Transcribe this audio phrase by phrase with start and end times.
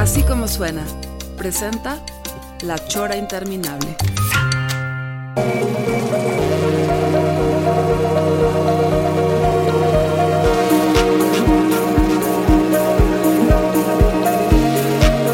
[0.00, 0.82] Así como suena,
[1.36, 2.02] presenta
[2.62, 3.96] La Chora Interminable.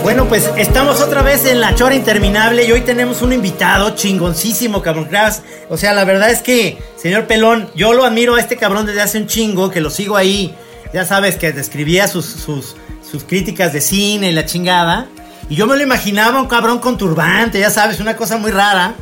[0.03, 4.83] Bueno, pues estamos otra vez en la chora interminable y hoy tenemos un invitado chingoncísimo,
[4.83, 5.09] cabrón.
[5.69, 9.01] O sea, la verdad es que, señor Pelón, yo lo admiro a este cabrón desde
[9.01, 10.57] hace un chingo, que lo sigo ahí.
[10.93, 12.75] Ya sabes que describía sus, sus,
[13.17, 15.07] sus críticas de cine y la chingada.
[15.49, 18.95] Y yo me lo imaginaba un cabrón con turbante, ya sabes, una cosa muy rara.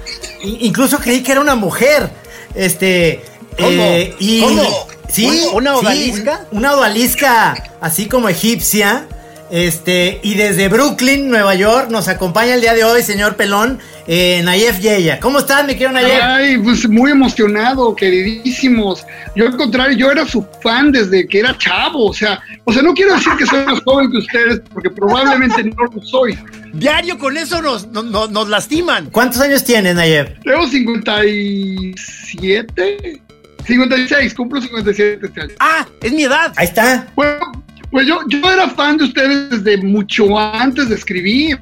[0.44, 2.10] I- incluso creí que era una mujer.
[2.54, 3.24] Este.
[3.56, 3.68] ¿Cómo?
[3.70, 4.62] eh, y, ¿Cómo?
[5.08, 6.40] Sí, ¿Una sí, odalisca?
[6.52, 9.06] una odalisca así como egipcia.
[9.50, 14.40] Este, y desde Brooklyn, Nueva York, nos acompaña el día de hoy, señor Pelón, eh,
[14.44, 15.18] Nayef Yeya.
[15.20, 16.20] ¿Cómo estás, mi querido Nayef?
[16.22, 19.06] Ay, pues muy emocionado, queridísimos.
[19.36, 22.82] Yo al contrario, yo era su fan desde que era chavo, o sea, o sea,
[22.82, 26.36] no quiero decir que soy más joven que ustedes, porque probablemente no lo soy.
[26.72, 29.10] Diario con eso nos, no- no- nos lastiman.
[29.10, 30.30] ¿Cuántos años tienes, Nayef?
[30.42, 33.20] Tengo 57,
[33.66, 35.54] 56, cumplo 57 este año.
[35.60, 36.52] Ah, es mi edad.
[36.56, 37.06] Ahí está.
[37.14, 37.63] Bueno,
[37.94, 41.60] pues yo, yo era fan de ustedes desde mucho antes de escribir.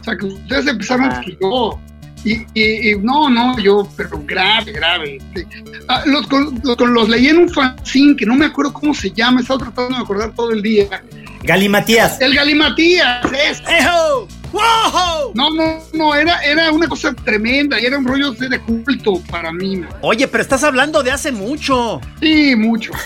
[0.00, 1.78] O sea, que ustedes empezaron antes que yo.
[2.24, 5.18] Y, y- y no, no, yo, pero grave, grave.
[5.86, 9.40] Ah, los, con- los, leí en un fanzine que no me acuerdo cómo se llama,
[9.40, 10.88] he estado tratando de acordar todo el día.
[11.42, 12.20] Galimatías.
[12.20, 13.62] El Galimatías, es.
[13.68, 14.26] ¡Ejo!
[14.52, 15.32] ¡Wow!
[15.34, 19.52] No, no, no, era, era una cosa tremenda y era un rollo de culto para
[19.52, 19.76] mí.
[19.76, 19.90] man.
[20.00, 22.00] Oye, pero estás hablando de hace mucho.
[22.20, 22.92] Sí, mucho.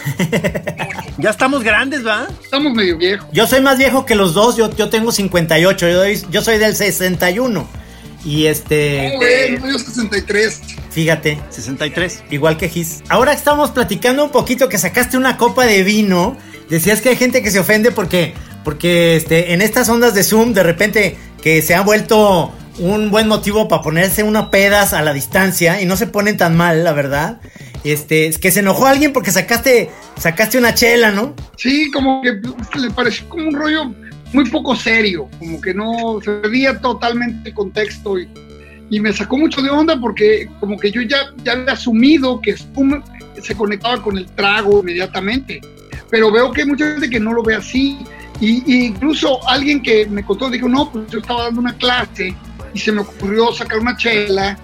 [1.18, 2.28] Ya estamos grandes, ¿va?
[2.42, 3.28] Estamos medio viejos.
[3.30, 6.56] Yo soy más viejo que los dos, yo, yo tengo 58, yo, doy- yo soy
[6.56, 7.68] del 61.
[8.24, 10.60] Y este, Bueno, yo 63.
[10.90, 12.22] fíjate, 63.
[12.30, 13.02] igual que Gis.
[13.10, 16.38] Ahora estamos platicando un poquito que sacaste una copa de vino.
[16.70, 18.32] Decías que hay gente que se ofende porque,
[18.64, 23.28] porque este, en estas ondas de Zoom, de repente, que se ha vuelto un buen
[23.28, 26.92] motivo para ponerse una pedas a la distancia y no se ponen tan mal, la
[26.92, 27.40] verdad.
[27.82, 31.34] Este, es que se enojó alguien porque sacaste, sacaste una chela, ¿no?
[31.56, 32.40] Sí, como que
[32.78, 33.92] le pareció como un rollo
[34.32, 38.28] muy poco serio, como que no se perdía totalmente contexto y,
[38.90, 42.52] y me sacó mucho de onda porque como que yo ya, ya había asumido que
[42.56, 43.02] Spum
[43.42, 45.60] se conectaba con el trago inmediatamente,
[46.10, 47.98] pero veo que hay mucha gente que no lo ve así
[48.40, 52.34] y, y incluso alguien que me contó dijo, no, pues yo estaba dando una clase
[52.74, 54.58] y se me ocurrió sacar una chela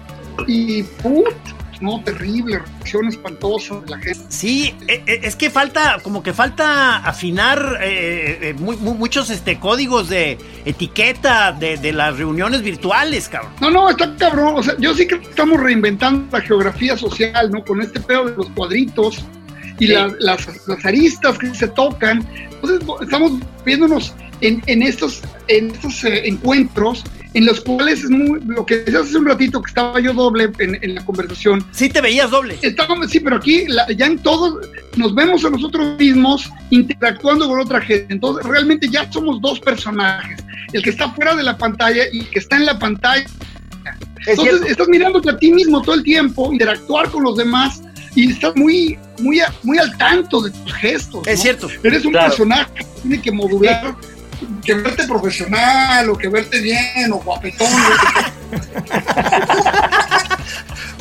[0.47, 1.33] y put,
[1.79, 4.19] no, terrible, reacción espantosa de la gente.
[4.29, 9.29] Sí, e- e- es que falta, como que falta afinar eh, eh, mu- mu- muchos
[9.29, 13.51] este, códigos de etiqueta de, de las reuniones virtuales, cabrón.
[13.61, 14.55] No, no, está cabrón.
[14.57, 17.63] O sea, yo sí que estamos reinventando la geografía social, ¿no?
[17.63, 19.23] Con este pedo de los cuadritos
[19.79, 22.25] y la- las, las aristas que se tocan.
[22.51, 23.33] Entonces, bo- estamos
[23.65, 28.77] viéndonos en, en estos, en estos eh, encuentros en los cuales es muy, lo que
[28.77, 31.63] decías hace un ratito que estaba yo doble en, en la conversación.
[31.71, 32.57] Sí te veías doble.
[32.63, 37.59] Estábamos, sí, pero aquí la- ya en todos nos vemos a nosotros mismos interactuando con
[37.59, 38.13] otra gente.
[38.13, 40.43] Entonces, realmente ya somos dos personajes.
[40.73, 43.25] El que está fuera de la pantalla y el que está en la pantalla.
[44.25, 47.81] Entonces, estás mirándote a ti mismo todo el tiempo, interactuar con los demás
[48.15, 51.27] y estás muy, muy, a- muy al tanto de tus gestos.
[51.27, 51.69] Es cierto.
[51.83, 52.27] Eres un Claro.
[52.29, 53.95] personaje que tiene que modular,
[54.63, 57.67] que verte profesional o que verte bien o guapetón.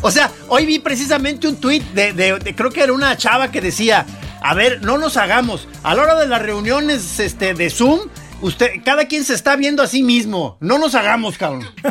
[0.03, 3.50] O sea, hoy vi precisamente un tuit de, de- de- creo que era una chava
[3.50, 4.04] que decía,
[4.43, 8.01] a ver, no nos hagamos, a la hora de las reuniones este, de Zoom,
[8.47, 11.69] usted, cada quien se está viendo a sí mismo, no nos hagamos, cabrón.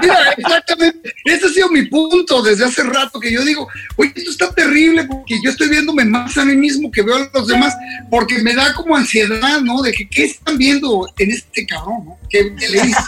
[0.00, 1.14] Mira, exactamente.
[1.24, 5.04] Ese ha sido mi punto desde hace rato, que yo digo, oye, esto está terrible
[5.04, 7.74] porque yo estoy viéndome más a mí mismo que veo a los demás,
[8.10, 9.82] porque me da como ansiedad, ¿no?
[9.82, 12.18] De que, ¿qué están viendo en este cabrón, ¿no?
[12.30, 13.04] ¿Qué, qué le dices?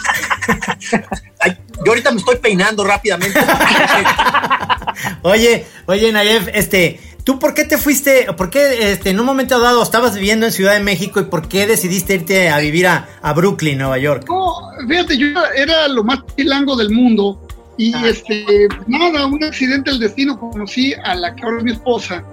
[1.39, 3.39] Ay, yo ahorita me estoy peinando rápidamente.
[5.21, 9.59] Oye, oye, Nayef, este, ¿tú por qué te fuiste, por qué este, en un momento
[9.59, 13.05] dado estabas viviendo en Ciudad de México y por qué decidiste irte a vivir a,
[13.21, 14.23] a Brooklyn, Nueva York?
[14.29, 14.53] No,
[14.87, 17.45] fíjate, yo era, lo más chilango del mundo
[17.75, 22.23] y este, nada, un accidente del destino, conocí a la que ahora es mi esposa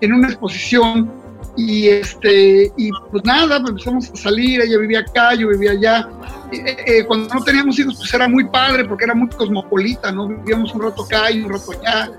[0.00, 1.10] en una exposición
[1.56, 6.08] Y este, y pues nada, pues empezamos a salir, ella vivía acá, yo vivía allá.
[6.52, 10.28] Eh, eh, cuando no teníamos hijos, pues era muy padre porque era muy cosmopolita, ¿no?
[10.28, 12.10] Vivíamos un rato acá y un rato allá.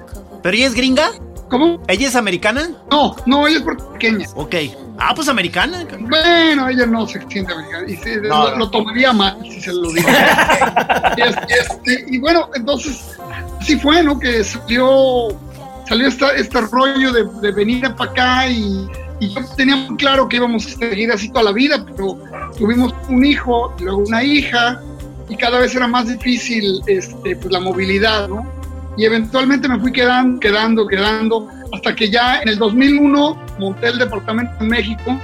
[0.41, 1.09] ¿Pero ella es gringa?
[1.49, 1.79] ¿Cómo?
[1.87, 2.69] ¿Ella es americana?
[2.89, 4.25] No, no, ella es puertorriqueña.
[4.35, 4.55] Ok.
[4.97, 5.85] Ah, pues americana.
[5.99, 7.85] Bueno, ella no se siente americana.
[7.87, 8.57] Y se- No, lo, no.
[8.57, 10.07] lo tomaría mal si se lo digo.
[11.17, 13.17] y, este, y bueno, entonces,
[13.61, 14.17] sí fue, ¿no?
[14.17, 15.27] Que salió,
[15.87, 18.87] salió esta, este rollo de, de venir para acá y,
[19.19, 22.19] y yo tenía muy claro que íbamos a seguir así toda la vida, pero
[22.57, 24.81] tuvimos un hijo, luego una hija,
[25.29, 28.45] y cada vez era más difícil este, pues, la movilidad, ¿no?
[28.97, 33.99] Y eventualmente me fui quedando, quedando, quedando, hasta que ya en el 2001 monté el
[33.99, 35.19] departamento en México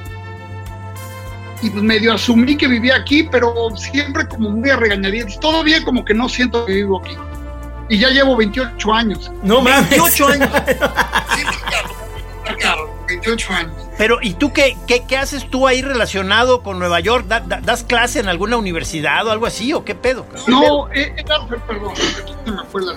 [1.62, 5.40] y pues medio asumí que vivía aquí, pero siempre como muy a regañadientes.
[5.40, 7.16] Todavía como que no siento que vivo aquí.
[7.90, 9.32] Y ya llevo 28 años.
[9.44, 9.90] No mames.
[9.90, 10.50] 28 años.
[11.36, 13.74] Sí, claro, claro, 28 años.
[13.98, 17.26] Pero, ¿y tú qué, qué, qué haces tú ahí relacionado con Nueva York?
[17.28, 19.74] ¿Da- da- ¿Das clase en alguna universidad o algo así?
[19.74, 20.26] ¿O qué pedo?
[20.26, 20.44] cabrón?
[20.48, 22.94] No, he, he dado, perdón, aquí se me fue la.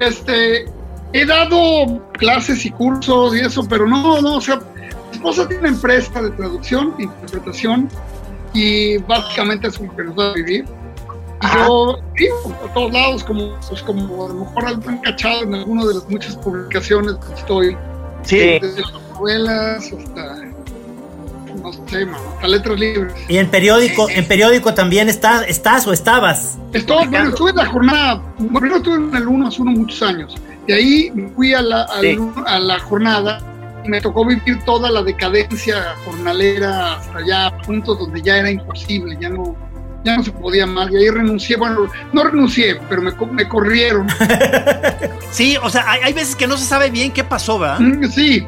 [0.00, 0.66] Este,
[1.12, 5.68] he dado clases y cursos y eso, pero no, no, o sea, mi esposa tiene
[5.68, 7.88] empresa de traducción, interpretación,
[8.54, 10.64] y básicamente es lo que nos da a vivir.
[11.40, 15.54] Y yo vivo a todos lados, como, pues como a lo mejor han cachado en
[15.54, 17.76] alguna de las muchas publicaciones que estoy,
[18.22, 18.36] Sí.
[18.60, 20.36] desde las novelas hasta,
[21.62, 23.12] no sé, hasta letras libres.
[23.28, 26.58] Y en periódico, en periódico también estás, estás o estabas.
[26.72, 30.02] Estuve, bueno, estuve en la jornada, bueno, primero estuve en el 1 más 1 muchos
[30.02, 30.34] años.
[30.66, 32.18] De ahí fui a la, al- Sí.
[32.46, 33.40] a la jornada
[33.84, 38.50] y me tocó vivir toda la decadencia jornalera hasta allá, a puntos donde ya era
[38.50, 39.56] imposible, ya no,
[40.04, 40.90] ya no se podía más.
[40.90, 44.06] Y ahí renuncié, bueno, no renuncié, pero me, me corrieron.
[45.30, 47.80] Sí, o sea, hay, hay veces que no se sabe bien qué pasó, ¿verdad?
[47.80, 48.46] Mm, sí,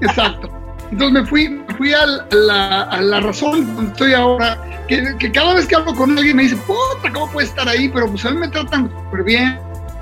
[0.00, 0.50] exacto.
[0.90, 4.58] Entonces me fui, me fui a, la, a la razón donde estoy ahora,
[4.88, 7.88] que, que cada vez que hablo con alguien me dice, puta, ¿cómo puede estar ahí?
[7.88, 9.58] Pero pues a mí me tratan súper bien,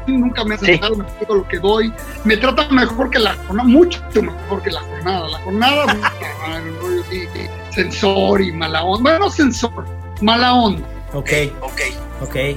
[0.07, 0.67] nunca me han Sí.
[0.67, 1.93] sentado, me explico lo que doy,
[2.25, 5.29] me tratan mejor que la jornada, mucho mejor que la jornada.
[5.29, 5.87] La jornada,
[7.71, 9.85] sensor y mala onda, bueno, no sensor,
[10.21, 10.87] mala onda.
[11.13, 11.31] Ok,
[11.61, 11.81] Ok.
[12.23, 12.37] ok.
[12.37, 12.57] Eh,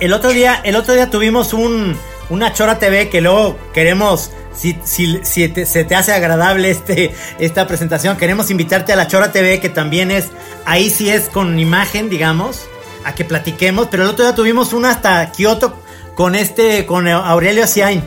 [0.00, 1.96] El otro día, el otro día tuvimos un,
[2.30, 7.14] una Chora TV que luego queremos, si, si, si te- se te hace agradable este,
[7.38, 10.30] esta presentación, queremos invitarte a la Chora TV que también es,
[10.66, 12.62] ahí sí es con imagen, digamos,
[13.04, 15.80] a que platiquemos, pero el otro día tuvimos una hasta Kioto
[16.14, 18.02] con este, con Aurelio Ciain.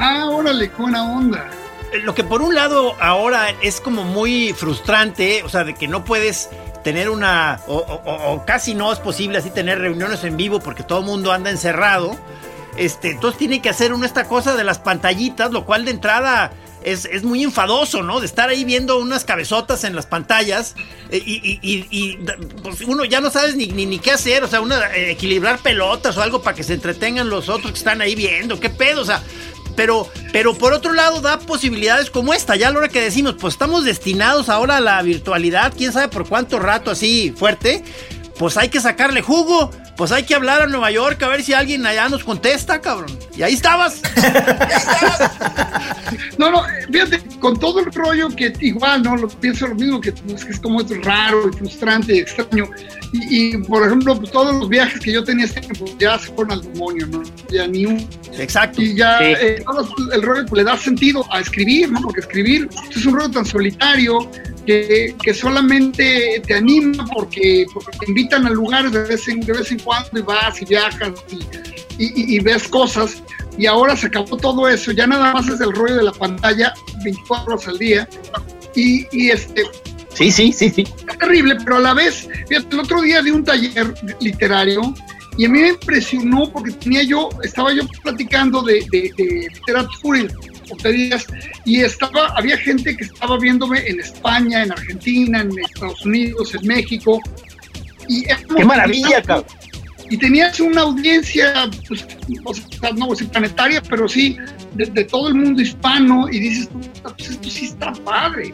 [0.00, 1.50] Ah, órale, qué buena onda.
[2.04, 6.04] Lo que por un lado ahora es como muy frustrante, o sea, de que no
[6.04, 6.48] puedes
[6.84, 11.06] tener una, o, casi no es posible así tener reuniones en vivo porque todo el
[11.06, 12.16] mundo anda encerrado.
[12.76, 16.52] Este, entonces tiene que hacer uno esta cosa de las pantallitas, lo cual de entrada
[16.82, 18.18] es, es muy enfadoso, ¿no?
[18.18, 20.74] De estar ahí viendo unas cabezotas en las pantallas
[21.10, 22.18] eh, y, y- y-
[22.62, 26.16] pues uno ya no sabes ni, ni, qué hacer, o sea, uno eh, equilibrar pelotas
[26.16, 29.04] o algo para que se entretengan los otros que están ahí viendo, qué pedo, o
[29.04, 29.22] sea,
[29.76, 33.36] pero, pero por otro lado da posibilidades como esta, ya a la hora que decimos,
[33.40, 37.84] pues estamos destinados ahora a la virtualidad, quién sabe por cuánto rato así fuerte,
[38.38, 41.52] pues hay que sacarle jugo, pues hay que hablar a Nueva York a ver si
[41.52, 43.16] alguien allá nos contesta, cabrón.
[43.36, 44.00] Y ahí estabas.
[46.38, 49.16] No, no, fíjate, con todo el rollo que igual, ¿no?
[49.16, 52.68] Lo, pienso lo mismo, que, pues, que es como es raro y frustrante y extraño.
[53.12, 56.26] Y, y, por ejemplo, pues, todos los viajes que yo tenía este tiempo ya se
[56.32, 57.22] fueron al demonio, ¿no?
[57.50, 58.06] Ya ni un...
[58.38, 58.82] Exacto.
[58.82, 59.24] Y ya Sí.
[59.40, 62.00] eh, todo el rollo pues, le da sentido a escribir, ¿no?
[62.02, 64.30] Porque escribir es un rollo tan solitario
[64.66, 69.52] que, que solamente te anima porque, porque te invitan a lugares de vez en, de
[69.52, 73.22] vez en cuando y vas y viajas y, y- y- ves cosas.
[73.58, 76.72] Y ahora se acabó todo eso, ya nada más es el rollo de la pantalla
[77.04, 78.08] 24 horas al día.
[78.74, 79.62] Y, y este,
[80.14, 80.84] Sí, sí, sí, sí.
[81.08, 84.94] es terrible, pero a la vez, fíjate, el otro día di un taller literario
[85.38, 90.18] y a mí me impresionó porque tenía yo, estaba yo platicando de, de, de literatura
[91.64, 96.66] y estaba, había gente que estaba viéndome en España, en Argentina, en Estados Unidos, en
[96.66, 97.20] México.
[98.08, 99.46] Y Qué maravilla, cabrón.
[100.12, 102.04] Y tenías una audiencia, pues,
[102.44, 104.36] o sea, no voy a decir planetaria, pero sí
[104.74, 108.52] de, de todo el mundo hispano, y dices, "Puta, pues esto sí está padre.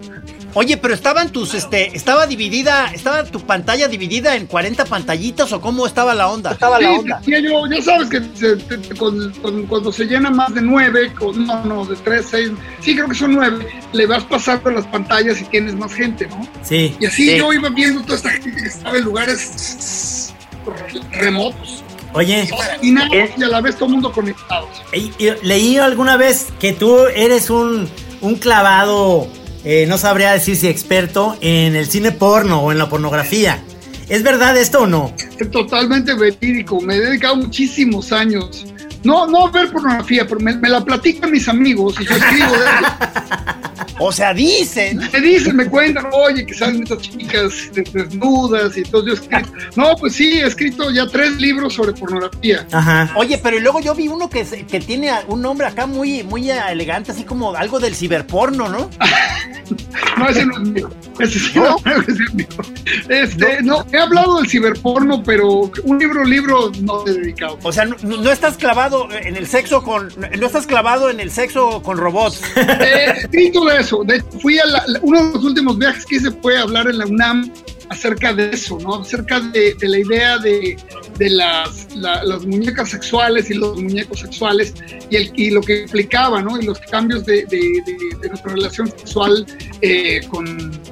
[0.54, 5.60] Oye, pero estaban tus, este, estaba dividida, estaba tu pantalla dividida en 40 pantallitas o
[5.60, 6.52] cómo estaba la onda?
[6.52, 7.20] Estaba la onda.
[7.26, 11.12] yo, ya sabes que se- te- te- con- con- cuando se llena más de nueve,
[11.12, 12.50] con, no, no, de tres, seis,
[12.80, 16.48] sí creo que son nueve, le vas pasando las pantallas y tienes más gente, ¿no?
[16.62, 16.96] Sí.
[16.98, 17.36] Y así Sí.
[17.38, 20.17] yo iba viendo toda esta gente que estaba en lugares
[21.12, 21.82] remotos.
[22.14, 22.48] Oye,
[22.82, 24.12] Y nada, Es- y a la vez todo el mundo
[25.18, 27.88] y leí alguna vez que tú eres un,
[28.22, 29.28] un clavado
[29.64, 33.62] eh, no sabría decir si experto en el cine porno o en la pornografía.
[34.08, 35.12] ¿Es verdad esto o no?
[35.38, 36.80] Es totalmente verídico.
[36.80, 38.64] Me he dedicado muchísimos años.
[39.04, 42.52] No, no a ver pornografía, pero me, me la platican mis amigos y yo escribo
[42.52, 42.66] de.
[44.00, 44.98] O sea, dicen.
[45.12, 49.04] Me dicen, me cuentan, oye, que salen estas chicas desnudas y todo.
[49.06, 49.48] Yo he escrito.
[49.76, 52.66] No, pues sí, he escrito ya tres libros sobre pornografía.
[52.72, 53.10] Ajá.
[53.16, 56.50] Oye, pero luego yo vi uno que, se- que tiene un nombre acá muy, muy
[56.50, 58.90] elegante, así como algo del ciberporno, ¿no?
[60.16, 60.90] No, ese no es mío.
[61.20, 62.46] Ese sí no, ese es mío.
[63.08, 63.84] Este, no.
[63.92, 67.58] he hablado del ciberporno, pero un libro, libro no he dedicado.
[67.62, 70.08] O sea, no, no estás clavado en el sexo con.
[70.38, 72.40] No estás clavado en el sexo con robots.
[72.56, 74.04] He escrito de eso.
[74.04, 76.88] De hecho, fui a la- la- uno de los últimos viajes que hice fue hablar
[76.88, 77.50] en la UNAM
[77.90, 78.96] acerca de eso, ¿no?
[78.96, 80.76] Acerca de, de la idea de,
[81.16, 84.74] de las, la- las muñecas sexuales y los muñecos sexuales
[85.10, 86.60] y, el, y lo que implicaba, ¿no?
[86.60, 89.46] Y los cambios de, de- de- de nuestra relación sexual
[89.80, 90.44] eh, con,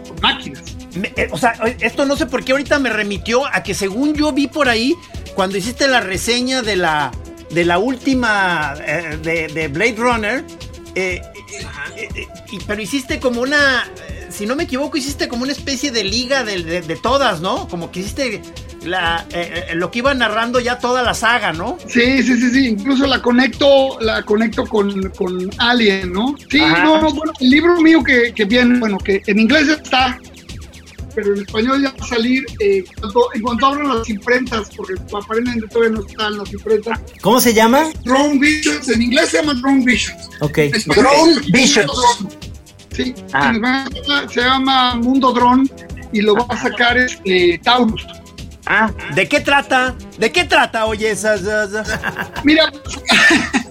[0.08, 0.62] con máquinas.
[0.96, 4.14] Me- eh, o sea, esto no sé por qué ahorita me remitió a que según
[4.14, 4.94] yo vi por ahí,
[5.34, 7.12] cuando hiciste la reseña de la,
[7.50, 10.44] de la última eh, de, de Blade Runner,
[10.94, 11.20] eh,
[11.98, 13.88] eh, eh, y- pero hiciste como una,
[14.30, 17.68] si no me equivoco, hiciste como una especie de liga de, de- de todas, ¿no?
[17.68, 18.42] Como que hiciste
[18.84, 21.76] la, eh, eh, lo que iba narrando ya toda la saga, ¿no?
[21.88, 22.66] Sí, sí, sí, sí.
[22.68, 26.34] Incluso la conecto, la conecto con, con Alien, ¿no?
[26.50, 26.84] Sí, Ajá.
[26.84, 30.18] no, no, bueno, el libro mío que, que viene, bueno, que en inglés está,
[31.16, 34.94] pero en español ya va a salir eh, cuando- en cuanto abran las imprentas, porque
[35.12, 37.00] aparentemente todavía no están las imprentas.
[37.22, 37.88] ¿Cómo se llama?
[38.04, 40.28] Drone Visions, en inglés se llama Drone Visions.
[40.40, 40.58] Ok.
[40.94, 41.90] Drone Visions.
[42.94, 43.52] Sí, Ah.
[44.32, 45.68] se llama Mundo Drone
[46.12, 48.06] y lo va a sacar este, Taurus.
[48.66, 49.94] Ah, ¿De qué trata?
[50.18, 51.40] ¿De qué trata, oye, esas...
[51.42, 51.88] esas-
[52.44, 52.72] Mira,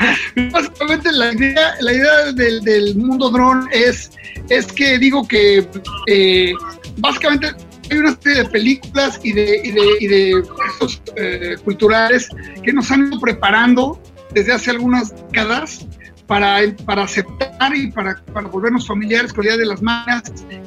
[0.52, 4.10] básicamente la idea, la idea del, mundo drone es,
[4.48, 5.66] es que digo que
[6.06, 6.52] eh,
[6.98, 7.48] básicamente
[7.90, 9.60] hay una serie de películas y de,
[10.00, 12.28] y de, gestos, eh, culturales
[12.62, 14.00] que nos han ido preparando
[14.32, 15.86] desde hace algunas décadas
[16.26, 20.22] para, para aceptar y para, para volvernos familiares con la idea de las manos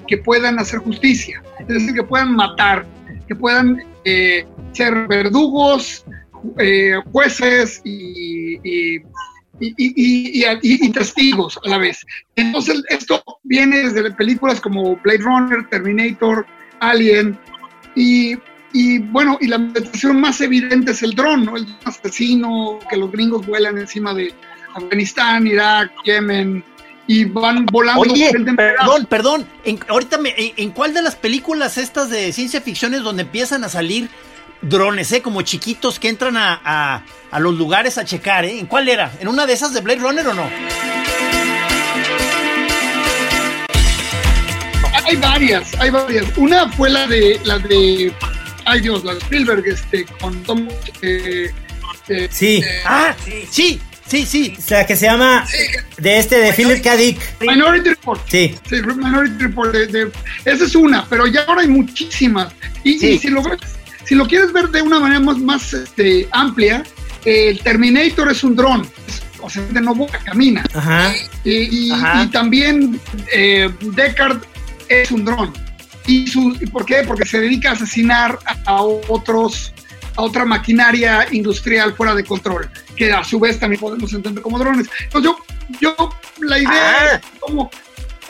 [0.07, 2.85] que puedan hacer justicia, es decir, que puedan matar,
[3.27, 6.03] que puedan eh, ser verdugos,
[6.59, 8.95] eh, jueces y, y,
[9.59, 12.05] y- y- y- y- testigos a la vez.
[12.35, 16.45] Entonces, esto viene desde películas como Blade Runner, Terminator,
[16.79, 17.37] Alien,
[17.95, 18.35] y,
[18.73, 21.55] y, bueno, y la meditación más evidente es el dron, ¿no?
[21.55, 24.33] El asesino que los gringos vuelan encima de
[24.75, 26.63] Afganistán, Irak, Yemen,
[27.05, 28.01] y van volando.
[28.01, 29.45] Oye, Perdón, perdón.
[29.65, 33.23] En, ahorita, me, en, en cuál de las películas estas de ciencia ficción es donde
[33.23, 34.09] empiezan a salir
[34.63, 35.21] drones, eh?
[35.21, 38.59] Como chiquitos que entran a, a- a los lugares a checar, eh?
[38.59, 39.11] ¿En cuál era?
[39.19, 40.49] ¿En una de esas de Blade Runner o no?
[45.05, 46.25] Hay varias, hay varias.
[46.37, 48.13] Una fue la de, la de,
[48.65, 50.67] ay Dios, la de Spielberg, este, con Tom,
[51.01, 51.51] eh,
[52.07, 52.63] eh, Sí.
[52.85, 53.13] Ah,
[53.51, 54.55] sí, sí, sí.
[54.57, 55.45] O sea, que se llama
[55.97, 56.95] de este de Philip K.
[56.95, 57.19] Dick.
[57.41, 58.21] Minority Report.
[58.29, 58.55] Sí.
[58.69, 59.71] Sí, Minority Report.
[59.73, 60.11] de- de-
[60.45, 62.53] esa es una, pero ya ahora hay muchísimas.
[62.83, 63.07] Y, Sí.
[63.11, 63.59] y si lo ves,
[64.13, 66.83] si lo quieres ver de una manera más, más este, amplia,
[67.25, 68.87] el Terminator es un dron.
[69.41, 70.63] O sea, no vuela, camina.
[70.71, 71.11] Ajá.
[71.43, 72.23] Y, y- Ajá.
[72.23, 73.01] y también
[73.33, 74.39] eh, Deckard
[74.87, 75.51] es un dron.
[76.05, 76.97] ¿Y, su, ¿y por qué?
[77.07, 79.73] Porque se dedica a asesinar a, a otros,
[80.15, 84.59] a otra maquinaria industrial fuera de control, que a su vez también podemos entender como
[84.59, 84.87] drones.
[85.05, 87.15] Entonces yo, yo la idea Ah.
[87.15, 87.71] es como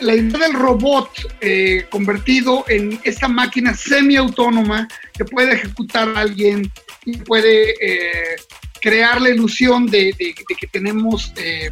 [0.00, 1.10] la idea del robot
[1.40, 6.70] eh, convertido en esta máquina semiautónoma que puede ejecutar a alguien
[7.04, 8.36] y puede eh,
[8.80, 11.70] crear la ilusión de, de- de que tenemos eh,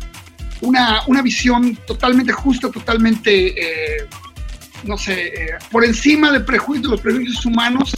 [0.60, 3.48] una, una visión totalmente justa, totalmente,
[4.00, 4.06] eh,
[4.84, 7.96] no sé, eh, por encima de prejuicios, los prejuicios humanos,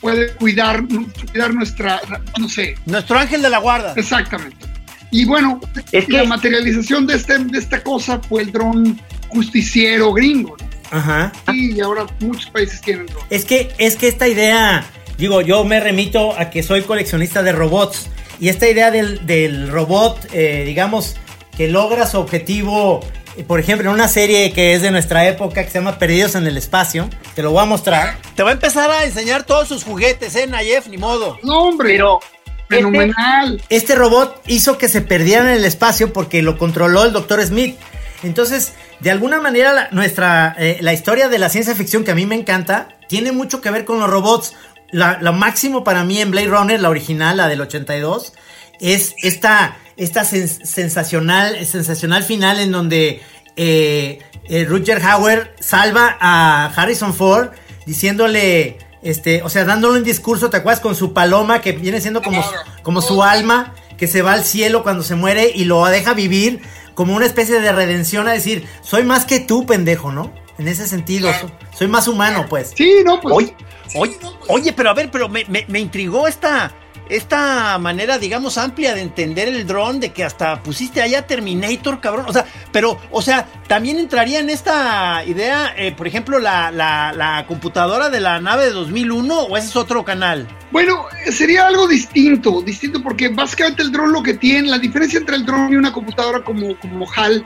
[0.00, 0.82] puede cuidar,
[1.30, 2.00] cuidar nuestra,
[2.38, 3.94] no sé, Nuestro ángel de la guarda.
[3.96, 4.66] exactamente.
[5.10, 5.60] Y bueno,
[5.92, 9.00] Es la que- materialización de, este, de esta cosa fue el dron
[9.34, 10.56] justiciero gringo.
[10.58, 10.98] ¿no?
[10.98, 11.32] Ajá.
[11.52, 13.24] Y ahora muchos países tienen dron.
[13.30, 14.86] Es que, es que esta idea,
[15.18, 18.08] digo, yo me remito a que soy coleccionista de robots.
[18.40, 21.16] Y esta idea del, del robot, eh, digamos,
[21.56, 23.00] que logra su objetivo,
[23.46, 26.46] por ejemplo, en una serie que es de nuestra época, que se llama Perdidos en
[26.46, 28.18] el Espacio, te lo voy a mostrar.
[28.34, 30.88] Te va a empezar a enseñar todos sus juguetes, ¿eh, Nayef?
[30.88, 31.38] Ni modo.
[31.42, 32.20] No, hombre, pero
[32.68, 33.62] fenomenal.
[33.68, 37.44] Este robot hizo que se perdieran en el espacio porque lo controló el Dr.
[37.44, 37.76] Smith.
[38.22, 42.14] Entonces, de alguna manera, la, nuestra, eh, la historia de la ciencia ficción que a
[42.14, 44.54] mí me encanta, tiene mucho que ver con los robots.
[44.90, 48.32] La, lo máximo para mí en Blade Runner, la original, la del 82,
[48.80, 53.20] es esta, esta sens- sensacional, sensacional final en donde
[53.56, 57.50] eh, eh, Roger Hauer salva a Harrison Ford
[57.86, 60.80] diciéndole, este, o sea, dándole un discurso, ¿te acuerdas?
[60.80, 62.44] Con su paloma que viene siendo como,
[62.82, 66.60] como su alma, que se va al cielo cuando se muere y lo deja vivir
[66.94, 70.32] como una especie de redención a decir, soy más que tú, pendejo, ¿no?
[70.58, 72.72] En ese sentido, so- soy más humano, pues.
[72.76, 73.34] Sí, no, pues.
[73.34, 73.54] Oye,
[73.96, 74.16] oye,
[74.48, 76.72] oye, pero a ver, pero me, me- me intrigó esta,
[77.08, 82.26] esta manera, digamos, amplia de entender el dron, de que hasta pusiste allá Terminator, cabrón.
[82.28, 87.12] O sea, pero, o sea, también entraría en esta idea, eh, por ejemplo, la, la,
[87.12, 90.48] la computadora de la nave de 2001, o ese es otro canal.
[90.70, 95.36] Bueno, sería algo distinto, distinto porque básicamente el dron lo que tiene, la diferencia entre
[95.36, 97.44] el dron y una computadora como, como HAL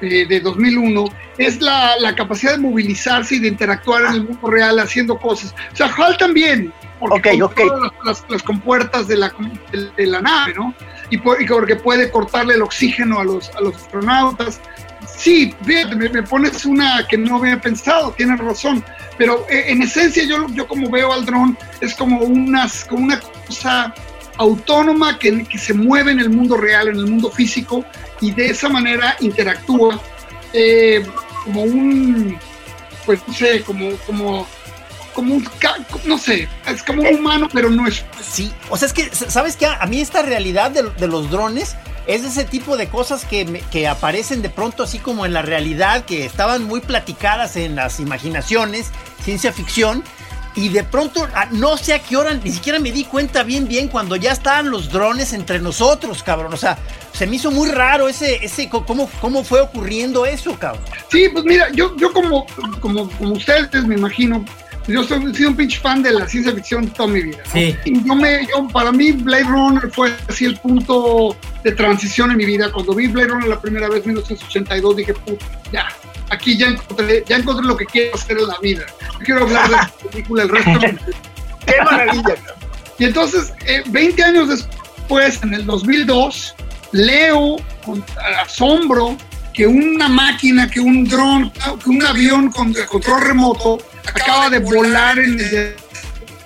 [0.00, 1.06] eh, de 2001
[1.38, 5.54] es la, la capacidad de movilizarse y de interactuar en el mundo real haciendo cosas.
[5.72, 7.54] O sea, HAL también, porque Ok, ok.
[7.56, 9.32] controla Las, las- las compuertas de la,
[9.72, 10.74] de, de la nave, ¿no?
[11.10, 14.60] Y, por- y porque puede cortarle el oxígeno a los, a los astronautas.
[15.16, 18.84] Sí, me, me pones una que no había pensado, tienes razón.
[19.16, 23.20] Pero eh, en esencia yo, yo como veo al dron es como, unas, como una
[23.46, 23.92] cosa
[24.36, 27.84] autónoma que, que se mueve en el mundo real, en el mundo físico,
[28.20, 30.00] y de esa manera interactúa
[30.52, 31.04] eh,
[31.44, 32.38] como un,
[33.04, 34.46] pues no sé, como, como,
[35.18, 35.48] como un,
[36.04, 38.04] no sé, es como un humano, pero no es.
[38.22, 39.66] Sí, o sea, es que, ¿sabes qué?
[39.66, 41.74] A mí esta realidad de, de los drones
[42.06, 45.42] es ese tipo de cosas que, me- que aparecen de pronto así como en la
[45.42, 48.92] realidad, que estaban muy platicadas en las imaginaciones,
[49.24, 50.04] ciencia ficción,
[50.54, 53.66] y de pronto, ah, no sé a qué hora, ni siquiera me di cuenta bien,
[53.66, 56.54] bien cuando ya estaban los drones entre nosotros, cabrón.
[56.54, 56.78] O sea,
[57.12, 60.84] se me hizo muy raro ese, ese, cómo, cómo fue ocurriendo eso, cabrón.
[61.10, 62.46] Sí, pues mira, yo, yo como,
[62.80, 64.44] como, como ustedes me imagino,
[64.88, 67.38] yo soy, he sido un pinche fan de la ciencia ficción toda mi vida.
[67.46, 67.52] ¿no?
[67.52, 67.76] Sí.
[67.84, 72.38] Y yo me, yo, para mí Blade Runner fue así el punto de transición en
[72.38, 72.72] mi vida.
[72.72, 75.88] Cuando vi Blade Runner la primera vez en 1982 dije, puta, ya,
[76.30, 78.86] aquí ya encontré, ya encontré lo que quiero hacer en la vida.
[79.12, 80.70] No quiero hablar de la película el resto.
[80.70, 81.18] de mi vida.
[81.66, 82.34] ¡Qué maravilla!
[82.98, 86.54] Y entonces, eh, 20 años después, en el 2002,
[86.92, 88.04] leo con
[88.40, 89.16] asombro
[89.58, 91.50] que una máquina, que un dron,
[91.82, 95.74] que un avión con control remoto acaba de volar en el-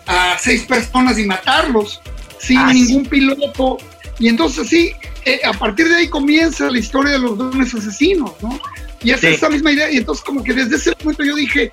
[0.06, 2.00] a seis personas y matarlos
[2.38, 3.76] sin Ah, ningún piloto.
[4.18, 4.92] Y entonces sí,
[5.26, 8.58] eh, a partir de ahí comienza la historia de los drones asesinos, ¿no?
[9.02, 9.26] Y es Sí.
[9.26, 9.90] esa misma idea.
[9.90, 11.70] Y entonces como que desde ese momento yo dije,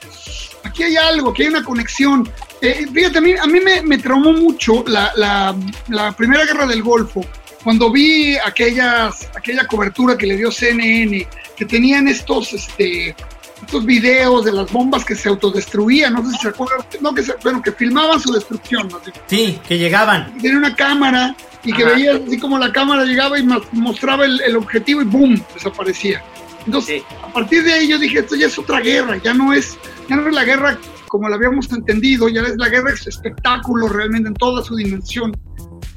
[0.66, 2.30] aquí hay algo, aquí hay una conexión.
[2.62, 5.56] Eh, fíjate, a mí, a mí me, me traumó mucho la, la-
[5.88, 7.26] la Primera Guerra del Golfo,
[7.64, 13.16] cuando vi aquellas, aquella cobertura que le dio CNN, que tenían estos, este,
[13.62, 17.24] estos videos de las bombas que se autodestruían, no sé si se acuerdan, no, que
[17.24, 19.02] se, bueno, que filmaban su destrucción, bien.
[19.28, 20.38] Sí, que llegaban.
[20.38, 21.94] tenía una cámara y que Ajá.
[21.96, 23.44] veías así como la cámara llegaba y
[23.74, 25.44] mostraba el, el objetivo y ¡boom!
[25.54, 26.24] desaparecía.
[26.66, 27.16] Entonces, Sí.
[27.24, 29.78] a partir de ahí yo dije, esto ya es otra guerra, ya no es,
[30.10, 33.88] ya no es la guerra como la habíamos entendido, ya es la guerra es espectáculo
[33.90, 35.36] realmente en toda su dimensión.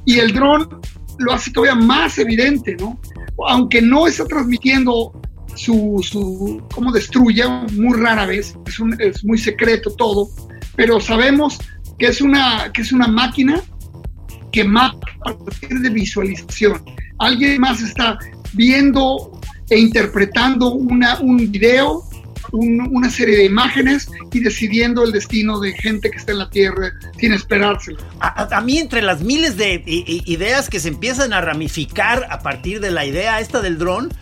[0.07, 0.81] Y el dron
[1.23, 3.01] lo hace todavía más evidente, ¿no?
[3.49, 5.13] Aunque no está transmitiendo
[5.55, 10.29] su, su cómo destruye muy rara vez, es, es muy secreto todo,
[10.77, 11.59] pero sabemos
[11.99, 13.63] que es una, que es una máquina
[14.51, 16.85] que mata a partir de visualización.
[17.19, 18.19] Alguien más está
[18.53, 22.05] viendo e interpretando una, un video,
[22.53, 26.51] un- una serie de imágenes y decidiendo el destino de gente que está en la
[26.51, 27.99] Tierra sin esperárselo.
[28.21, 32.91] A, mí entre las miles de ideas que se empiezan a ramificar a partir de
[32.91, 34.13] la idea esta del dron,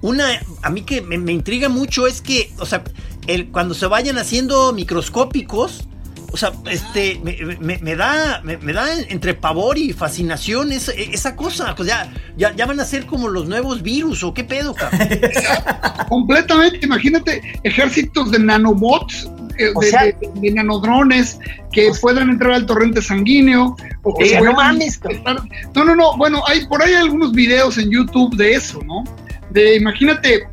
[0.00, 0.26] una
[0.62, 2.82] a mí que me, me intriga mucho es que, o sea,
[3.26, 5.86] el, cuando se vayan haciendo microscópicos,
[6.32, 10.92] o sea, este, me, me- me da, me, me da entre pavor y fascinación esa,
[10.92, 14.44] esa cosa, pues ya, ya, ya van a ser como los nuevos virus o qué
[14.44, 15.08] pedo, cabrón.
[16.08, 21.38] Completamente, imagínate ejércitos de nanobots, eh, de, sea- de- de nanodrones
[21.72, 23.76] que puedan entrar al torrente sanguíneo.
[24.02, 25.18] O que Oye, no mames, cabrón.
[25.18, 29.04] estar- No, no, no, bueno, hay por ahí algunos videos en YouTube de eso, ¿no?
[29.50, 30.46] De, imagínate,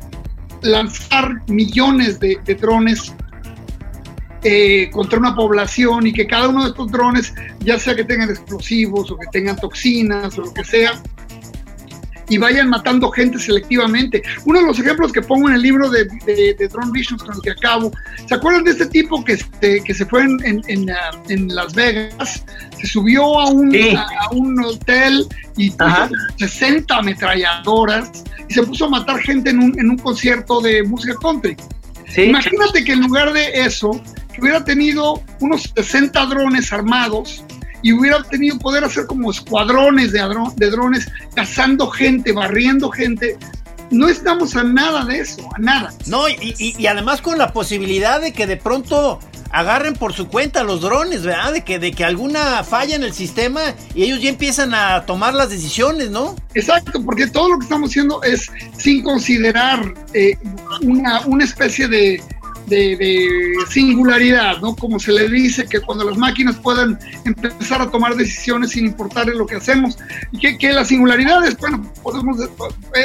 [0.62, 3.12] lanzar millones de, de drones
[4.44, 8.30] eh, contra una población y que cada uno de estos drones, ya sea que tengan
[8.30, 11.02] explosivos o que tengan toxinas o lo que sea,
[12.28, 14.22] y vayan matando gente selectivamente.
[14.46, 17.34] Uno de los ejemplos que pongo en el libro de, de, de Drone Visions con
[17.34, 17.92] el que acabo,
[18.26, 21.54] ¿se acuerdan de este tipo que, este, que se fue en, en, en, ah, en
[21.54, 22.42] Las Vegas?
[22.80, 23.94] Se subió a un, Sí.
[23.94, 25.26] a, a un hotel
[25.56, 26.08] y Ajá.
[26.38, 28.10] 60 ametralladoras
[28.48, 31.56] y se puso a matar gente en un, en un concierto de música country.
[32.08, 32.22] Sí.
[32.22, 34.00] Imagínate que en lugar de eso,
[34.34, 37.44] que hubiera tenido unos 60 drones armados
[37.82, 40.20] y hubiera tenido poder hacer como escuadrones de,
[40.56, 43.36] de drones cazando gente, barriendo gente
[43.90, 45.92] no estamos a nada de eso, a nada.
[46.06, 49.20] No, y, y- y además con la posibilidad de que de pronto
[49.50, 51.52] agarren por su cuenta los drones, ¿verdad?
[51.52, 53.60] De que, de que alguna falla en el sistema
[53.94, 56.34] y ellos ya empiezan a tomar las decisiones, ¿no?
[56.54, 60.36] Exacto, porque todo lo que estamos haciendo es sin considerar eh,
[60.82, 62.20] una, una especie de,
[62.66, 64.74] de- de singularidad, ¿no?
[64.74, 69.26] Como se le dice, que cuando las máquinas puedan empezar a tomar decisiones sin importar
[69.28, 69.96] lo que hacemos,
[70.32, 72.48] y que, que las singularidades, bueno, podemos, eh,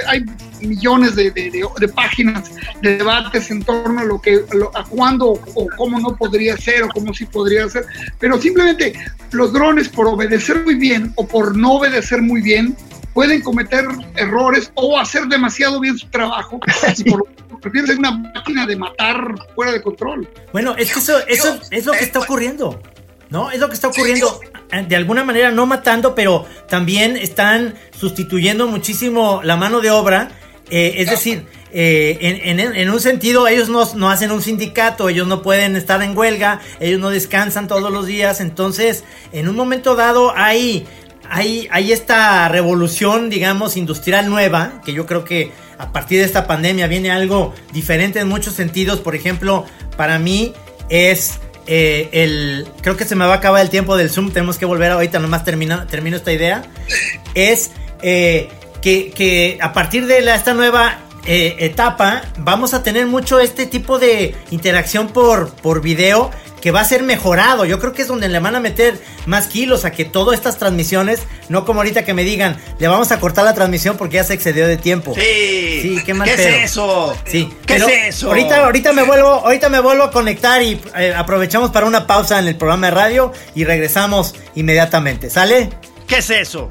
[0.08, 0.24] hay
[0.62, 5.68] millones de, de- páginas, de debates en torno a lo que, lo- a cuándo o
[5.78, 7.86] cómo no podría ser o cómo sí podría ser,
[8.20, 8.94] pero simplemente
[9.32, 12.76] los drones por obedecer muy bien o por no obedecer muy bien,
[13.14, 16.60] pueden cometer errores o hacer demasiado bien su trabajo
[16.98, 19.18] y por lo tanto prefieren una máquina de matar
[19.56, 20.28] fuera de control.
[20.54, 22.82] Bueno, es que eso, eso es lo que está ocurriendo.
[23.30, 23.52] ¿No?
[23.52, 24.40] Es lo que está ocurriendo.
[24.88, 30.30] De alguna manera no matando, pero también están sustituyendo muchísimo la mano de obra.
[30.72, 35.10] Eh, es decir, eh, en, en- en un sentido, ellos no, no hacen un sindicato,
[35.10, 38.40] ellos no pueden estar en huelga, ellos no descansan todos los días.
[38.42, 40.88] Entonces, en un momento dado hay,
[41.30, 46.88] hay, esta revolución, digamos, industrial nueva, que yo creo que a partir de esta pandemia
[46.88, 49.00] viene algo diferente en muchos sentidos.
[49.00, 49.66] Por ejemplo,
[49.96, 50.54] para mí
[50.90, 52.68] es eh, el.
[52.82, 54.32] Creo que se me va a acabar el tiempo del Zoom.
[54.32, 56.64] Tenemos que volver ahorita, nomás termino, termino esta idea.
[57.36, 58.50] Es eh,
[58.82, 64.36] que, a partir de esta nueva eh, etapa vamos a tener mucho este tipo de
[64.52, 66.32] interacción por, por video
[66.62, 67.66] que va a ser mejorado.
[67.66, 70.58] Yo creo que es donde le van a meter más kilos a que todas estas
[70.58, 74.24] transmisiones, no como ahorita que me digan, le vamos a cortar la transmisión porque ya
[74.24, 75.14] se excedió de tiempo.
[75.16, 75.80] Sí.
[75.82, 76.48] Sí, qué mal ¿Qué pedo.
[76.50, 77.16] es eso?
[77.26, 77.50] Sí.
[77.66, 78.28] ¿Qué pero es eso?
[78.28, 82.40] Ahorita, ahorita me vuelvo, ahorita me vuelvo a conectar y eh, aprovechamos para una pausa
[82.40, 85.30] en el programa de radio y regresamos inmediatamente.
[85.30, 85.70] ¿Sale?
[86.08, 86.70] ¿Qué es eso?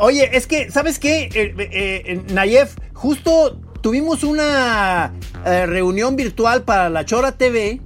[0.00, 1.24] Oye, es que, ¿sabes qué?
[1.34, 5.12] Eh, eh, eh, Nayef, justo tuvimos una
[5.44, 7.80] eh, reunión virtual para la Chora TV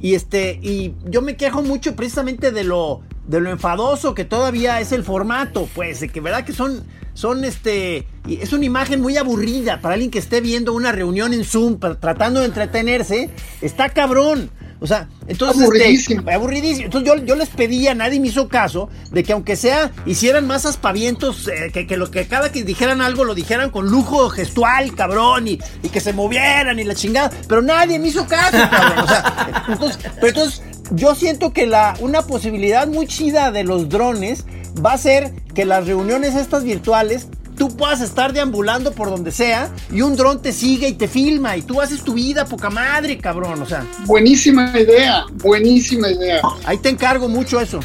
[0.00, 4.80] y este y yo me quejo mucho precisamente de lo de lo enfadoso que todavía
[4.80, 9.16] es el formato, pues, de que verdad que son son este es una imagen muy
[9.16, 13.30] aburrida para alguien que esté viendo una reunión en Zoom tratando de entretenerse,
[13.60, 14.50] está cabrón.
[14.80, 16.30] O sea, entonces este, Aburridísimo.
[16.30, 16.84] aburridísimo.
[16.86, 20.66] Entonces yo, yo les pedía, nadie me hizo caso, de que aunque sea, hicieran más
[20.66, 24.94] aspavientos, eh, que, que lo que cada que dijeran algo lo dijeran con lujo gestual,
[24.94, 27.30] cabrón, y, y que se movieran y la chingada.
[27.48, 29.04] Pero nadie me hizo caso, cabrón.
[29.04, 30.62] O sea, entonces, pero entonces
[30.92, 34.44] yo siento que la, una posibilidad muy chida de los drones
[34.84, 39.70] va a ser que las reuniones estas virtuales tú puedas estar deambulando por donde sea
[39.90, 43.18] y un dron te sigue y te filma y tú haces tu vida poca madre,
[43.18, 43.60] cabrón.
[43.62, 46.40] O sea, Buenísima idea, buenísima idea.
[46.64, 47.80] ahí te encargo mucho eso.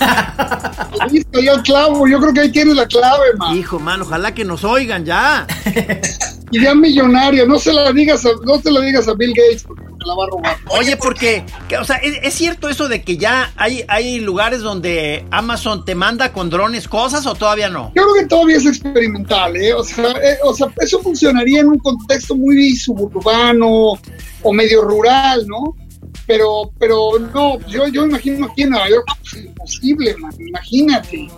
[1.12, 3.58] Listo, ya el clavo, yo creo que ahí tienes la clave, man.
[3.58, 5.48] Hijo, man, ojalá que nos oigan ya.
[6.52, 9.84] Idea millonaria, no se la digas a, no se la digas a Bill Gates porque
[10.02, 10.58] te la va a robar.
[10.70, 14.62] Oye, porque, que, o sea, ¿es, es cierto eso de que ya hay, hay lugares
[14.62, 17.92] donde Amazon te manda con drones cosas o todavía no?
[17.96, 19.74] Yo creo que todavía es experimental, ¿eh?
[19.74, 23.94] O sea, eh, o sea, eso funcionaría en un contexto muy suburbano
[24.44, 25.76] o medio rural, ¿no?
[26.26, 31.30] Pero, pero no, yo, yo imagino aquí en Nueva York, pues, imposible, man, imagínate.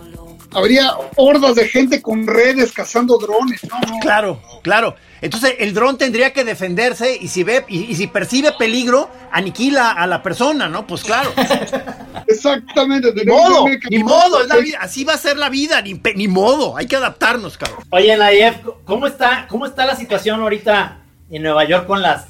[0.56, 3.80] Habría hordas de gente con redes cazando drones, ¿no?
[3.80, 4.00] no.
[4.00, 4.96] Claro, claro.
[5.22, 9.92] Entonces el dron tendría que defenderse y si ve y, y si percibe peligro, aniquila
[9.92, 10.86] a la persona, ¿no?
[10.86, 11.32] Pues claro.
[12.28, 13.13] Exactamente.
[13.13, 16.00] Ni modo, ni modo, es la de- vida, así va a ser la vida, ni,
[16.16, 17.80] ni modo, hay que adaptarnos, cabrón.
[17.89, 22.26] Oye, Nayef, ¿cómo está, ¿cómo está la situación ahorita en Nueva York con las,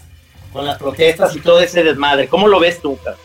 [0.51, 2.27] con las protestas y todo ese desmadre?
[2.27, 3.21] ¿Cómo lo ves tú, cabrón?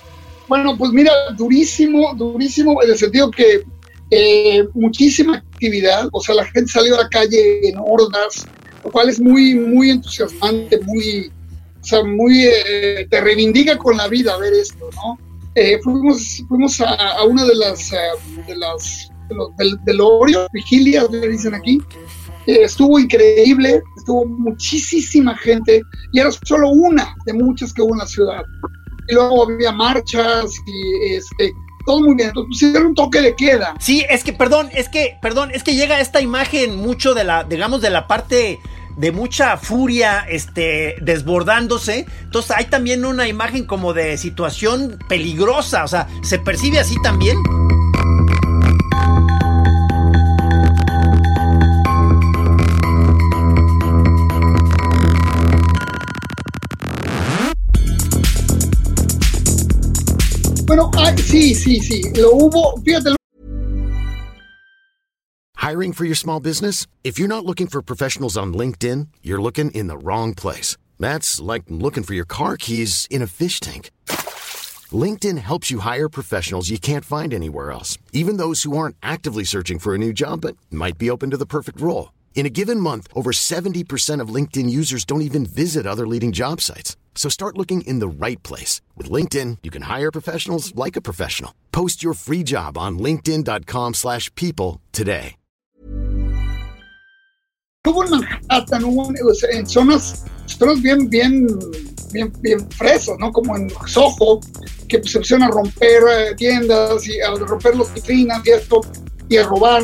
[0.49, 3.65] Bueno, pues mira, durísimo, durísimo, en el sentido que
[4.11, 8.47] eh, muchísima actividad, o sea, la gente salió a la calle en hordas,
[8.85, 11.31] lo cual es muy, muy entusiasmante, muy,
[11.81, 15.19] o sea, muy, eh, te reivindica con la vida ver esto, ¿no?
[15.55, 17.97] Eh, fuimos, fuimos a, a una de las, eh,
[18.47, 21.81] de las, de los- del, del Oreo, vigilia, le dicen aquí,
[22.47, 25.83] Eh, estuvo increíble, estuvo muchísima gente,
[26.15, 28.43] y era solo una de muchas que hubo en la ciudad
[29.07, 31.53] y luego había marchas y este
[31.89, 32.13] todo muy.
[32.13, 33.75] Entonces pusieron un toque de queda.
[33.81, 37.45] Sí, es que, perdón, es que, perdón, es que llega esta imagen mucho de la,
[37.45, 38.61] digamos, de la parte
[38.97, 42.07] de mucha furia, este, desbordándose.
[42.23, 47.39] Entonces hay también una imagen como de situación peligrosa, o sea, ¿se percibe así también?
[60.69, 63.17] Bueno, ah, sí, sí, sí, lo hubo, fíjate.
[65.57, 66.87] Hiring for your small business?
[67.03, 70.77] If you're not looking for professionals on LinkedIn, you're looking in the wrong place.
[71.01, 73.91] That's like looking for your car keys in a fish tank.
[74.93, 79.45] LinkedIn helps you hire professionals you can't find anywhere else, even those who aren't actively
[79.45, 82.13] searching for a new job but might be open to the perfect role.
[82.35, 86.61] In a given month, over 70% of LinkedIn users don't even visit other leading job
[86.61, 86.95] sites.
[87.19, 88.81] So start looking in the right place.
[88.97, 91.53] With LinkedIn, you can hire professionals like a professional.
[91.73, 95.35] Post your free job on linkedin.com slash people today.
[97.85, 99.09] Hubo en Manhattan, hubo
[99.51, 101.49] en, zonas, zonas bien, bien,
[102.13, 103.33] bien, bien fresas, ¿no?
[103.33, 104.41] Como en Soho,
[104.89, 108.81] que se pusieron a romper eh, tiendas y a romper las vitrinas y esto,
[109.29, 109.83] y a robar.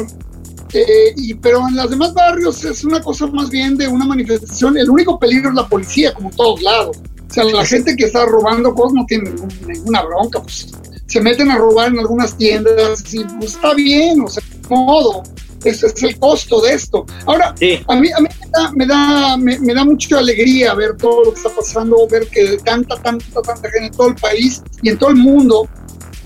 [0.73, 4.77] Eh, y, pero en los demás barrios es una cosa más bien de una manifestación.
[4.77, 6.99] El único peligro es la policía, como en todos lados.
[7.35, 9.31] Sea, la gente que está robando cosas no tiene
[9.66, 10.68] ninguna bronca, pues
[11.07, 15.23] se meten a robar en algunas tiendas y pues está bien, o sea, modo.
[15.64, 17.07] Ese es el costo de esto.
[17.25, 17.81] Ahora, Sí.
[17.88, 21.25] a mí, a mí me da, me da, me, me da mucha alegría ver todo
[21.25, 24.90] lo que está pasando, ver que tanta, tanta, tanta gente en todo el país y
[24.90, 25.66] en todo el mundo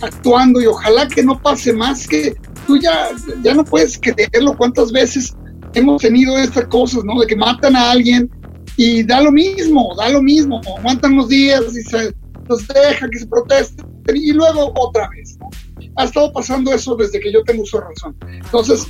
[0.01, 2.35] actuando y ojalá que no pase más que
[2.67, 3.11] tú ya,
[3.43, 5.35] ya no puedes creerlo cuántas veces
[5.75, 7.21] hemos tenido estas cosas, ¿no?
[7.21, 8.29] De que matan a alguien
[8.79, 12.15] y da lo mismo, da lo mismo, aguantan unos días y se
[12.49, 15.51] los deja que se protesten y luego otra vez, ¿no?
[15.97, 18.17] Ha estado pasando eso desde que yo tengo su razón.
[18.27, 18.87] Entonces,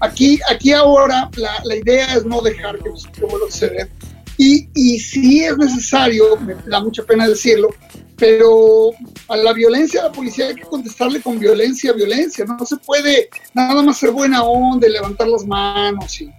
[0.00, 3.90] aquí, aquí ahora la, la idea es no dejar que, que vuelva a suceder.
[4.38, 7.68] Y, y si es necesario, me da mucha pena decirlo,
[8.16, 8.90] pero
[9.28, 12.46] a la violencia a la policía hay que contestarle con violencia violencia.
[12.46, 16.32] No, No se puede nada más ser buena onda y levantar las manos y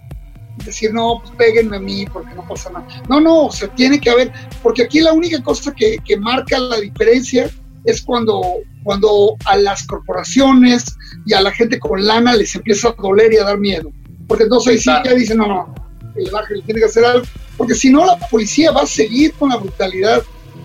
[0.57, 2.87] decir, no, pues péguenme a mí porque no pasa nada.
[3.09, 6.59] No, no, o sea, tiene que haber, porque aquí la única cosa que, que marca
[6.59, 7.49] la diferencia
[7.85, 8.41] es cuando,
[8.83, 13.37] cuando a las corporaciones y a la gente con lana les empieza a doler y
[13.37, 13.91] a dar miedo.
[14.27, 15.09] Porque entonces ahí sí Claro.
[15.09, 15.75] ya dicen, no, no,
[16.15, 17.25] el baje tiene que hacer algo.
[17.57, 20.23] Porque si no, la policía va a seguir con la brutalidad.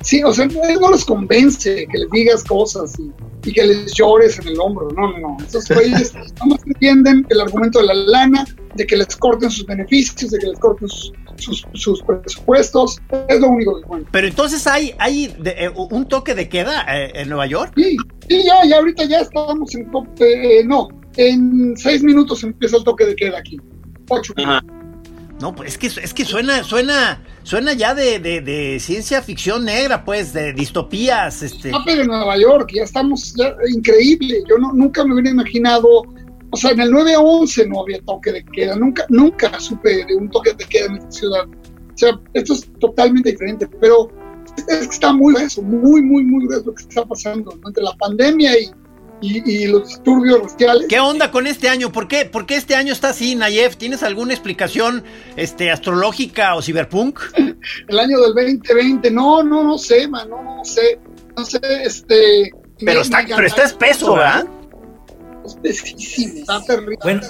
[0.09, 3.13] Sí, o sea, no, no les convence que les digas cosas y,
[3.47, 4.89] y que les llores en el hombro.
[4.97, 5.37] No, no, no.
[5.47, 10.31] Esos güeyes nomás entienden el argumento de la lana, de que les corten sus beneficios,
[10.31, 12.99] de que les corten sus, sus, sus presupuestos.
[13.29, 14.09] Es lo único que cuenta.
[14.11, 17.75] Pero entonces hay, hay de- eh, un toque de queda eh, en Nueva York.
[17.77, 17.95] Sí,
[18.31, 20.65] sí, ya, ya ahorita ya estamos en tope.
[20.65, 23.59] no, en seis minutos empieza el toque de queda aquí.
[24.09, 24.33] Ocho.
[24.39, 24.63] Ajá.
[25.41, 29.65] No, pues es que, es que suena, suena, suena ya de, de, de ciencia ficción
[29.65, 31.71] negra, pues, de distopías, este.
[31.87, 34.43] En Nueva York, ya estamos, ya, increíble.
[34.49, 36.03] Yo no, nunca me hubiera imaginado,
[36.51, 40.29] o sea, en el 9-11 no había toque de queda, nunca, nunca supe de un
[40.29, 41.47] toque de queda en esta ciudad.
[41.47, 44.11] O sea, esto es totalmente diferente, pero
[44.57, 47.93] es que está muy grueso, muy, muy, muy grueso lo que está pasando entre la
[47.97, 48.71] pandemia y,
[49.21, 50.87] y, y los disturbios raciales.
[50.89, 51.91] ¿Qué onda con este año?
[51.91, 53.77] ¿Por qué, ¿Por qué este año está así, Nayef?
[53.77, 55.05] ¿Tienes alguna explicación
[55.37, 57.21] este, astrológica o ciberpunk?
[57.89, 60.99] El año del 2020, no, no, no sé, man, no, no sé,
[61.37, 62.51] no sé, este...
[62.79, 64.47] Pero me- está, me pero está espeso, ¿verdad?
[65.65, 66.99] espesísimo, está terrible.
[67.03, 67.23] Bueno,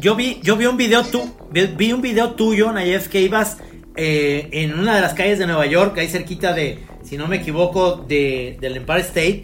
[0.00, 3.58] yo vi, yo vi un video tu, vi, vi un video tuyo, Nayef, que ibas
[3.96, 7.36] eh, en una de las calles de Nueva York, ahí cerquita de, si no me
[7.36, 9.42] equivoco, de, del Empire State.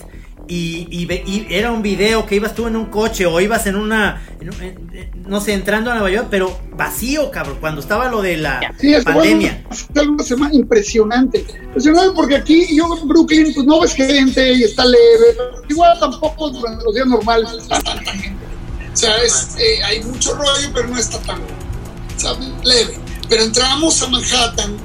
[0.49, 3.77] Y, y y era un video que ibas tú en un coche o ibas en
[3.77, 8.21] una, en en- no sé, entrando a Nueva York, pero vacío, cabrón, cuando estaba lo
[8.23, 9.65] de la Sí, es pandemia.
[9.95, 11.45] Algo se llama impresionante.
[11.63, 15.27] Impresionante porque aquí yo en Brooklyn pues no ves gente y está leve.
[15.37, 18.45] pero Igual tampoco durante los días normales está tanta gente.
[18.93, 22.33] O sea, es, eh, hay mucho rollo, pero no está tan o sea,
[22.65, 22.99] leve.
[23.29, 24.77] Pero entramos a Manhattan,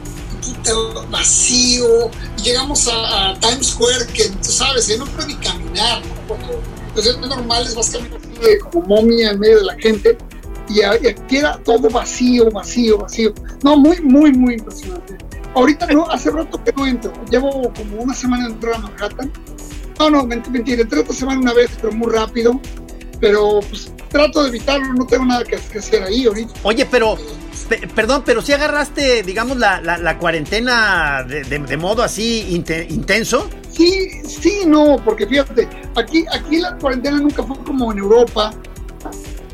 [1.09, 2.09] vacío,
[2.43, 6.01] llegamos a, a Times Square, que tú sabes, ya no puedes ni caminar.
[6.01, 6.27] ¿no?
[6.27, 6.61] Cuando
[6.95, 7.97] los normales vas
[8.71, 10.17] como momia en medio de la gente
[10.69, 13.33] y, aquí era todo vacío, vacío, vacío.
[13.63, 15.17] No, muy, muy, muy impresionante.
[15.55, 17.13] Ahorita no, hace rato que no entro.
[17.31, 19.31] Llevo como una semana en entrar a Manhattan.
[19.97, 22.59] No, no, ment- mentira, entré esta semana una vez, pero muy rápido.
[23.19, 26.53] Pero pues trato de evitarlo, no tengo nada que, que hacer ahí ahorita.
[26.63, 27.17] Oye, pero
[27.69, 32.47] Pe- perdón, pero si agarraste, digamos, la, la- la cuarentena de, de- de modo así
[32.51, 33.49] inte- intenso.
[33.71, 38.51] Sí, sí, no, porque fíjate, aquí, aquí la cuarentena nunca fue como en Europa.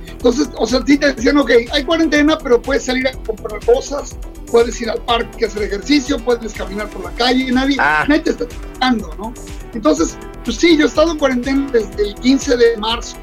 [0.07, 4.15] Entonces, o sea, sí te decían, ok, hay cuarentena, pero puedes salir a comprar cosas,
[4.49, 8.05] puedes ir al parque a hacer ejercicio, puedes caminar por la calle, nadie, Ah.
[8.07, 9.33] nadie te está tocando, ¿no?
[9.73, 13.17] Entonces, pues sí, yo he estado en cuarentena desde el 15 de marzo,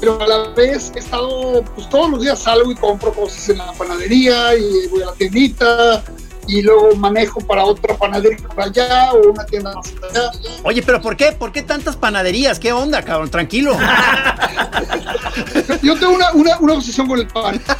[0.00, 3.58] pero a la vez he estado, pues todos los días salgo y compro cosas en
[3.58, 6.02] la panadería y voy a la tiendita
[6.46, 10.30] y luego manejo para otra panadería por allá o una tienda más allá.
[10.62, 11.32] Oye, pero ¿por qué?
[11.32, 12.58] ¿Por qué tantas panaderías?
[12.58, 13.30] ¿Qué onda, cabrón?
[13.30, 13.76] Tranquilo.
[15.82, 17.60] Yo tengo una, una, una obsesión con el pan.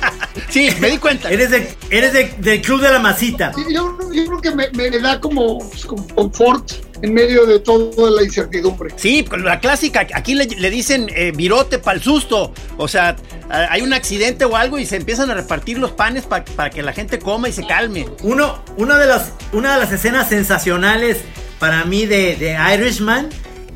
[0.51, 1.31] Sí, me di cuenta.
[1.31, 3.51] Eres, de, eres de- del club de la masita.
[3.73, 6.73] Yo, yo creo que me, me da como, pues, como confort
[7.05, 8.95] en medio de toda la incertidumbre.
[8.97, 12.55] Sí, la clásica, aquí le, le dicen eh, virote para el susto.
[12.79, 13.15] O sea,
[13.51, 16.83] hay un accidente o algo y se empiezan a repartir los panes pa- para que
[16.83, 18.07] la gente coma y se calme.
[18.23, 21.19] Uno, una, de las, una de las escenas sensacionales
[21.59, 23.29] para mí de, de Irishman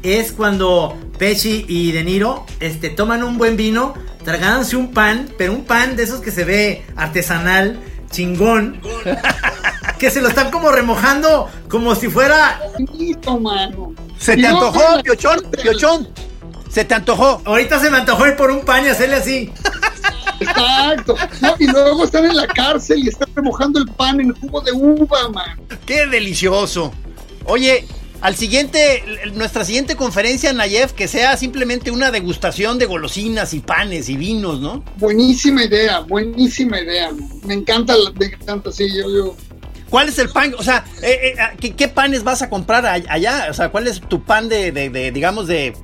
[0.02, 3.92] es cuando Pesci y De Niro este, toman un buen vino,
[4.24, 7.78] tragándose un pan, pero un pan de esos que se ve artesanal,
[8.11, 8.81] chingón,
[9.99, 12.61] que se lo están como remojando como si fuera...
[14.18, 16.09] Se te antojó, Piochón, Piochón.
[16.71, 17.40] Se te antojó.
[17.44, 19.53] Ahorita se me antojó ir por un pan y hacerle así.
[20.40, 21.16] Exacto.
[21.40, 24.73] No, y luego están en la cárcel y están remojando el pan en jugo de
[24.73, 25.61] uva, man.
[25.87, 26.92] Qué delicioso.
[27.44, 27.87] Oye,
[28.20, 29.02] al siguiente,
[29.35, 34.61] nuestra siguiente conferencia, Nayef, que sea simplemente una degustación de golosinas y panes y vinos,
[34.61, 34.83] ¿no?
[34.96, 37.11] Buenísima idea, buenísima idea.
[37.44, 39.37] Me encanta, me encanta, sí, yo, yo.
[39.88, 40.54] ¿Cuál es el pan?
[40.59, 43.46] O sea, eh, eh, ¿qué, qué panes vas a comprar allá?
[43.50, 45.74] O sea, ¿cuál es tu pan de, de- de, digamos, de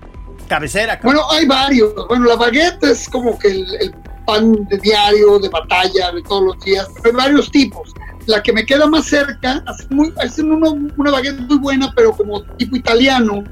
[0.49, 1.01] cabecera?
[1.03, 1.93] Bueno, hay varios.
[2.09, 3.95] Bueno, la baguette es como que el, el
[4.27, 6.87] pan de diario, de batalla, de todos los días.
[7.03, 7.95] Pero hay varios tipos.
[8.27, 12.13] La que me queda más cerca, hacen, muy, hacen uno- una baguette muy buena, pero
[12.13, 13.45] como tipo italiano.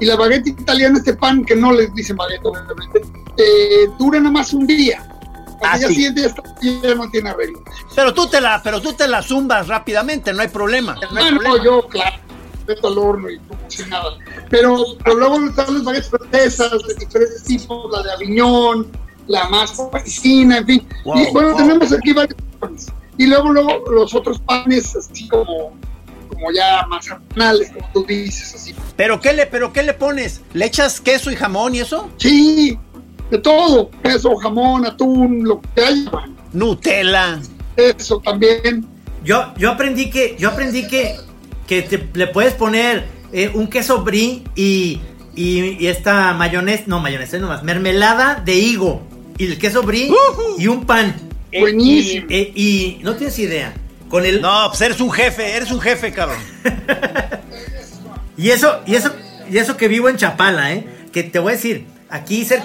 [0.00, 3.00] Y la baguette italiana, este pan que no les dicen baguette, obviamente,
[3.38, 5.06] eh, dura nada más un día.
[5.62, 6.30] Al Ah, día siguiente
[6.82, 7.62] ya, no tiene arreglo.
[7.94, 10.94] Pero tú te la, pero tú te la zumbas rápidamente, no hay problema.
[10.94, 11.64] No hay Ah, no, problema.
[11.64, 12.16] yo, claro,
[12.68, 14.10] meto al horno y como si nada.
[14.50, 18.86] Pero, pero luego están las baguettes francesas de diferentes tipos, la de Aviñón,
[19.28, 20.88] la más parisina, en fin.
[21.04, 21.56] Wow, y bueno, wow.
[21.58, 22.86] tenemos aquí varios panes.
[23.18, 25.72] Y luego, luego los otros panes, así como,
[26.28, 28.74] como ya más artesanales, como tú dices, así.
[28.96, 30.42] ¿Pero qué le, pero qué le pones?
[30.52, 32.10] ¿Le echas queso y jamón y eso?
[32.18, 32.78] Sí,
[33.30, 36.10] de todo, queso, jamón, atún, lo que haya,
[36.52, 37.40] Nutella.
[37.76, 38.86] eso también.
[39.24, 41.16] Yo, yo aprendí que, yo aprendí que,
[41.66, 45.00] que te- le puedes poner eh, un queso brie y,
[45.34, 49.02] y, y esta mayonesa, no mayonesa nomás, mermelada de higo
[49.38, 50.10] y el queso brie
[50.58, 51.14] y un pan.
[51.52, 52.26] Eh, Buenísimo.
[52.28, 53.72] Y, eh, y no tienes idea.
[54.08, 56.38] Con el No, pues eres un jefe, eres un jefe, cabrón.
[58.36, 59.12] y eso y eso
[59.50, 62.62] y eso que vivo en Chapala, eh, que te voy a decir, aquí cer-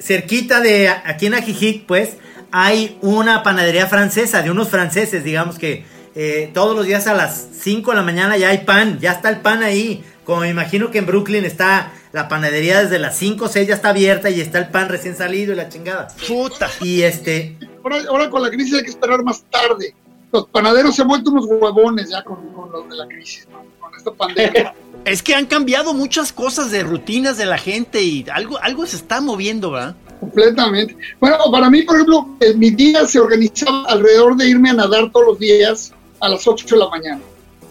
[0.00, 2.10] cerquita de aquí en Ajijic, pues
[2.52, 7.46] hay una panadería francesa de unos franceses, digamos que eh, todos los días a las
[7.62, 10.04] 5 de la mañana ya hay pan, ya está el pan ahí.
[10.30, 13.74] Como me imagino que en Brooklyn está la panadería desde las 5 o 6 ya
[13.74, 16.06] está abierta y está el pan recién salido y la chingada.
[16.28, 16.70] Puta.
[16.80, 19.92] Y este, Ahora, ahora con la crisis hay que esperar más tarde.
[20.30, 23.64] Los panaderos se han vuelto unos huevones ya con, con los de la crisis, ¿no?
[23.80, 24.72] con esta pandemia.
[25.04, 28.94] Es que han cambiado muchas cosas de rutinas de la gente y algo, algo se
[28.94, 29.96] está moviendo, ¿verdad?
[30.20, 30.96] Completamente.
[31.18, 35.10] Bueno, para mí, por ejemplo, eh, mi día se organizaba alrededor de irme a nadar
[35.10, 37.20] todos los días a las 8 de la mañana.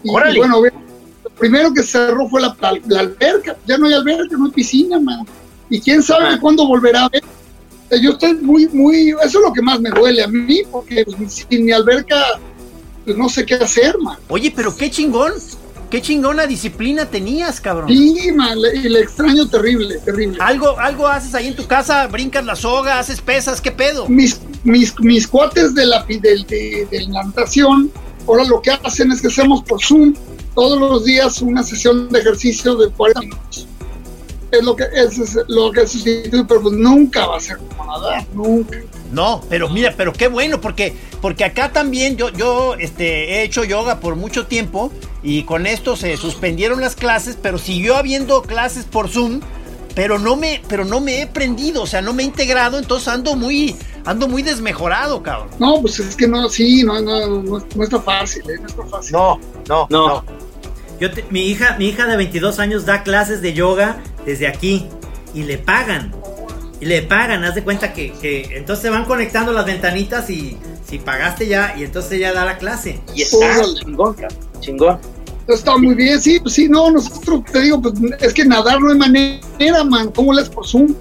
[0.04, 0.36] Y, Órale.
[0.36, 0.89] y bueno, lo
[1.40, 3.56] primero que cerró fue la, la- la alberca.
[3.66, 5.26] Ya no hay alberca, no hay piscina, man.
[5.70, 9.10] Y quién sabe cuándo volverá a sea, Yo estoy muy, muy.
[9.10, 12.24] Eso es lo que más me duele a mí, porque pues, sin mi alberca,
[13.06, 14.18] pues no sé qué hacer, man.
[14.28, 15.34] Oye, pero qué chingón.
[15.90, 17.90] Qué chingona disciplina tenías, cabrón.
[17.90, 20.38] Sí, man, le- le extraño terrible, terrible.
[20.40, 24.08] Algo, algo haces ahí en tu casa, brincas la soga, haces pesas, ¿qué pedo?
[24.08, 27.90] mis, mis, mis cuates de la, del- de, de la natación,
[28.30, 30.14] ahora lo que hacen es que hacemos por Zoom
[30.54, 33.68] todos los días una sesión de ejercicio de 40 minutos.
[34.52, 38.26] Es lo que es, lo que sustituye, pero pues nunca va a ser como nadar,
[38.34, 38.80] nunca.
[39.12, 43.64] No, pero mira, pero qué bueno, porque, porque acá también yo, yo este, he hecho
[43.64, 44.92] yoga por mucho tiempo
[45.24, 49.42] y con esto se suspendieron las clases, pero siguió habiendo clases por Zoom,
[49.96, 53.08] pero no me, pero no me he prendido, o sea, no me he integrado, entonces
[53.08, 53.76] ando muy,
[54.10, 55.50] ando muy desmejorado, cabrón.
[55.60, 58.58] No, pues es que no, sí, no, no, no, no está fácil, ¿eh?
[58.62, 59.12] no está fácil.
[59.14, 60.08] No, no, No.
[60.08, 60.24] no.
[61.00, 64.88] yo te- mi hija, mi hija de 22 años da clases de yoga desde aquí
[65.34, 66.14] y le pagan.
[66.82, 70.58] Y le pagan, haz de cuenta que, que entonces se van conectando las ventanitas y
[70.88, 73.02] si pagaste ya y entonces ya da la clase.
[73.14, 73.74] Y está Órale.
[73.76, 75.00] chingón, cabrón, chingón.
[75.48, 78.92] Está muy bien, sí, pues sí, no, nosotros te digo, pues es que nadar no
[78.92, 80.12] hay manera, man.
[80.16, 80.94] ¿Cómo le haces por Zoom?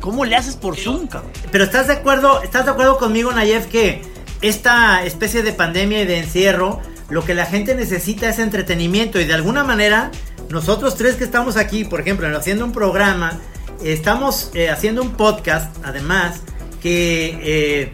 [0.00, 1.08] ¿Cómo le haces por Zoom?
[1.50, 4.02] Pero estás de acuerdo, estás de acuerdo conmigo, Nayef, que
[4.42, 9.24] esta especie de pandemia y de encierro, lo que la gente necesita es entretenimiento y
[9.24, 10.10] de alguna manera
[10.50, 13.38] nosotros tres que estamos aquí, por ejemplo, haciendo un programa,
[13.82, 16.40] estamos eh, haciendo un podcast, además,
[16.82, 17.92] que, eh,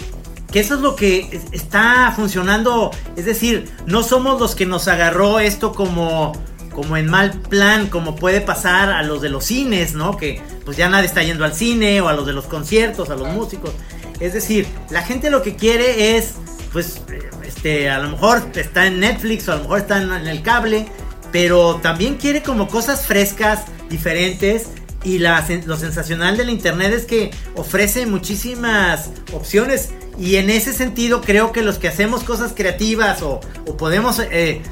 [0.51, 4.89] que eso es lo que es- está funcionando, es decir, no somos los que nos
[4.89, 6.33] agarró esto como
[6.73, 10.17] como en mal plan, como puede pasar a los de los cines, ¿no?
[10.17, 13.17] Que pues ya nadie está yendo al cine o a los de los conciertos, a
[13.17, 13.73] los músicos.
[14.21, 16.35] Es decir, la gente lo que quiere es,
[16.73, 17.03] pues,
[17.45, 20.43] este, a lo mejor está en Netflix o a lo mejor está en, en el
[20.43, 20.87] cable,
[21.33, 24.69] pero también quiere como cosas frescas, diferentes.
[25.05, 29.91] Y la, lo sensacional del internet es que ofrece muchísimas opciones.
[30.19, 34.63] Y en ese sentido creo que los que hacemos cosas creativas o, o podemos eh,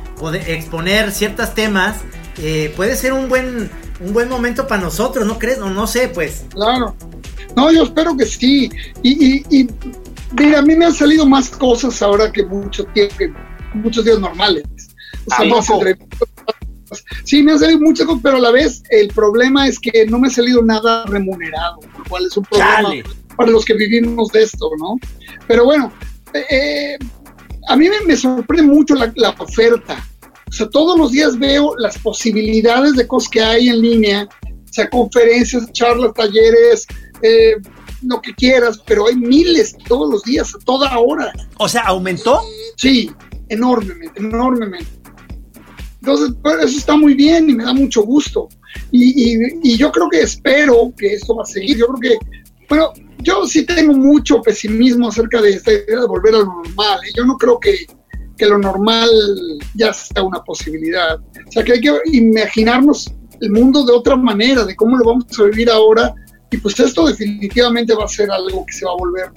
[0.46, 1.98] exponer ciertos temas,
[2.38, 3.70] eh, puede ser un buen,
[4.00, 5.58] un buen momento para nosotros, ¿no crees?
[5.58, 6.44] No, no sé, pues.
[6.50, 6.94] Claro.
[7.56, 8.70] No, yo espero que sí.
[9.02, 9.68] Y, y, y
[10.38, 13.32] mira, a mí me han salido más cosas ahora que mucho tiempo, que
[13.74, 14.64] muchos días normales.
[15.26, 15.66] O sea, ¿A más.
[17.24, 20.18] Sí, me han salido muchas cosas, pero a la vez el problema es que no
[20.18, 23.04] me ha salido nada remunerado, lo cual es un problema.
[23.40, 24.98] Para los que vivimos de esto, ¿no?
[25.48, 25.90] Pero bueno,
[26.50, 26.98] eh,
[27.68, 30.06] a mí me, me sorprende mucho la, la oferta.
[30.46, 34.72] O sea, todos los días veo las posibilidades de cosas que hay en línea, o
[34.72, 36.86] sea, conferencias, charlas, talleres,
[37.22, 37.54] eh,
[38.02, 41.32] lo que quieras, pero hay miles todos los días, a toda hora.
[41.56, 42.42] O sea, ¿aumentó?
[42.76, 43.10] Sí,
[43.48, 44.86] enormemente, enormemente.
[46.02, 48.48] Entonces, pues, eso está muy bien y me da mucho gusto.
[48.90, 51.76] Y, y- y yo creo que espero que esto va a seguir.
[51.78, 52.26] Yo creo que,
[52.68, 57.00] bueno, yo sí tengo mucho pesimismo acerca de esta idea de volver a lo normal.
[57.04, 57.12] ¿eh?
[57.16, 57.86] Yo no creo que,
[58.36, 59.08] que lo normal
[59.74, 61.18] ya sea una posibilidad.
[61.18, 65.26] O sea, que hay que imaginarnos el mundo de otra manera, de cómo lo vamos
[65.38, 66.14] a vivir ahora.
[66.50, 69.30] Y pues esto definitivamente va a ser algo que se va a volver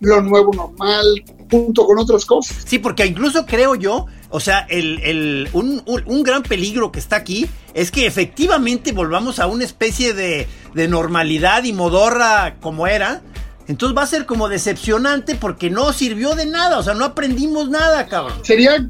[0.00, 1.04] lo nuevo normal,
[1.50, 2.64] junto con otras cosas.
[2.66, 6.98] Sí, porque incluso creo yo, o sea, el, el- un, un- un gran peligro que
[6.98, 12.86] está aquí es que efectivamente volvamos a una especie de, de normalidad y modorra como
[12.86, 13.22] era.
[13.68, 17.68] Entonces va a ser como decepcionante porque no sirvió de nada, o sea, no aprendimos
[17.68, 18.38] nada, cabrón.
[18.42, 18.88] sería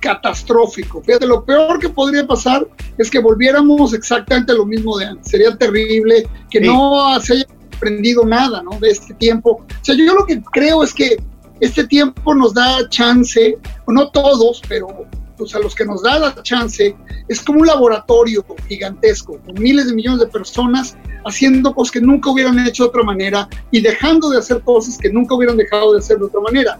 [0.00, 1.02] catastrófico.
[1.02, 2.66] Fíjate, lo peor que podría pasar
[2.98, 5.30] es que volviéramos exactamente a lo mismo de antes.
[5.30, 6.66] Sería terrible que Sí.
[6.66, 8.78] no se haya aprendido nada, ¿no?
[8.78, 9.64] De este tiempo.
[9.68, 11.16] O sea, yo lo que creo es que
[11.62, 13.56] este tiempo nos da chance,
[13.86, 15.06] no todos, pero
[15.38, 16.94] pues a los que nos da la chance,
[17.28, 22.30] es como un laboratorio gigantesco, con miles de millones de personas haciendo cosas que nunca
[22.30, 25.98] hubieran hecho de otra manera y dejando de hacer cosas que nunca hubieran dejado de
[26.00, 26.78] hacer de otra manera.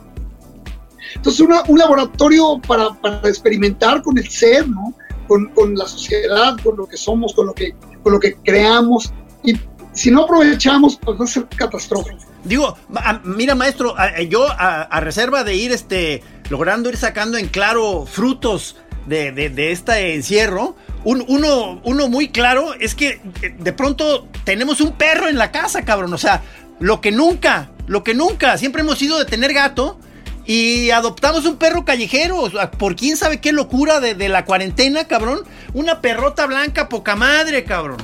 [1.14, 4.94] Entonces, una- un laboratorio para, para experimentar con el ser, ¿no?
[5.28, 9.12] Con, con la sociedad, con lo que somos, con lo que, con lo que creamos.
[9.44, 9.54] Y
[9.92, 12.18] si no aprovechamos, pues va a ser catastrófico.
[12.44, 17.38] Digo, ma- mira maestro, a- a- yo a, reserva de ir este logrando ir sacando
[17.38, 18.76] en claro frutos
[19.06, 24.28] de, de- de este encierro, un- uno, uno muy claro es que eh, de pronto
[24.44, 26.12] tenemos un perro en la casa, cabrón.
[26.14, 26.42] O sea,
[26.80, 29.98] lo que nunca, lo que nunca, siempre hemos sido de tener gato
[30.44, 35.40] y adoptamos un perro callejero, por quién sabe qué locura de, de la cuarentena, cabrón.
[35.72, 37.98] Una perrota blanca, poca madre, cabrón.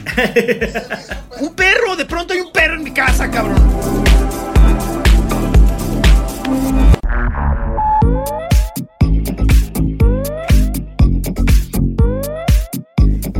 [1.40, 3.58] un perro, de pronto hay un perro en mi casa, cabrón.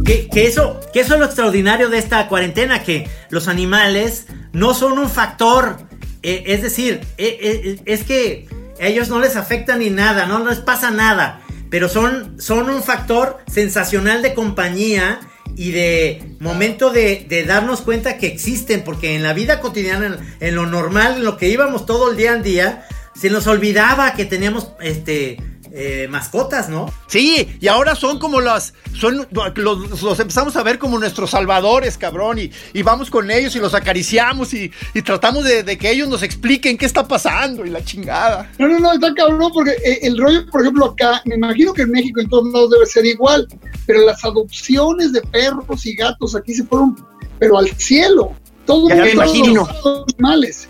[0.05, 4.75] Que, que eso, que eso es lo extraordinario de esta cuarentena, que los animales no
[4.75, 5.77] son un factor,
[6.23, 8.49] eh, es decir, eh, eh, es que
[8.81, 12.83] a ellos no les afecta ni nada, no les pasa nada, pero son, son un
[12.83, 15.21] factor sensacional de compañía
[15.57, 20.55] y de momento de, darnos cuenta que existen, porque en la vida cotidiana, en, en
[20.55, 24.25] lo normal, en lo que íbamos todo el día al día, se nos olvidaba que
[24.25, 25.39] teníamos este
[25.81, 26.93] eh, mascotas, ¿no?
[27.07, 31.97] Sí, y ahora son como las, son, los, los empezamos a ver como nuestros salvadores,
[31.97, 35.91] cabrón, y, y vamos con ellos y los acariciamos y, y tratamos de, de que
[35.93, 38.51] ellos nos expliquen qué está pasando y la chingada.
[38.59, 41.83] No, no, no, está cabrón, porque eh, el rollo, por ejemplo, acá, me imagino que
[41.83, 43.47] en México en todos lados debe ser igual,
[43.87, 46.97] pero las adopciones de perros y gatos aquí se fueron,
[47.39, 48.33] pero al cielo.
[48.67, 49.69] Todo Ya me todos imagino.
[49.85, 50.67] los animales.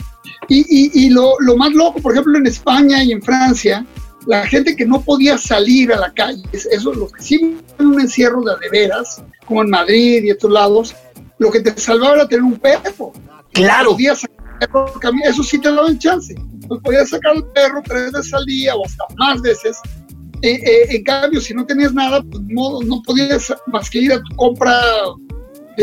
[0.48, 3.84] Y, y, y lo, lo más loco, por ejemplo, en España y en Francia,
[4.28, 7.98] la gente que no podía salir a la calle, eso, los que sí en un
[7.98, 10.94] encierro de a de veras, como en Madrid y estos lados,
[11.38, 13.12] lo que te salvaba era tener un perro.
[13.52, 13.92] Claro.
[13.92, 16.34] Podías sacar el perro eso sí te daban chance.
[16.68, 19.78] pues podías sacar al perro tres veces al día o hasta más veces.
[20.42, 24.12] Eh, eh, en cambio, si no tenías nada, pues no, no podías más que ir
[24.12, 24.78] a tu compra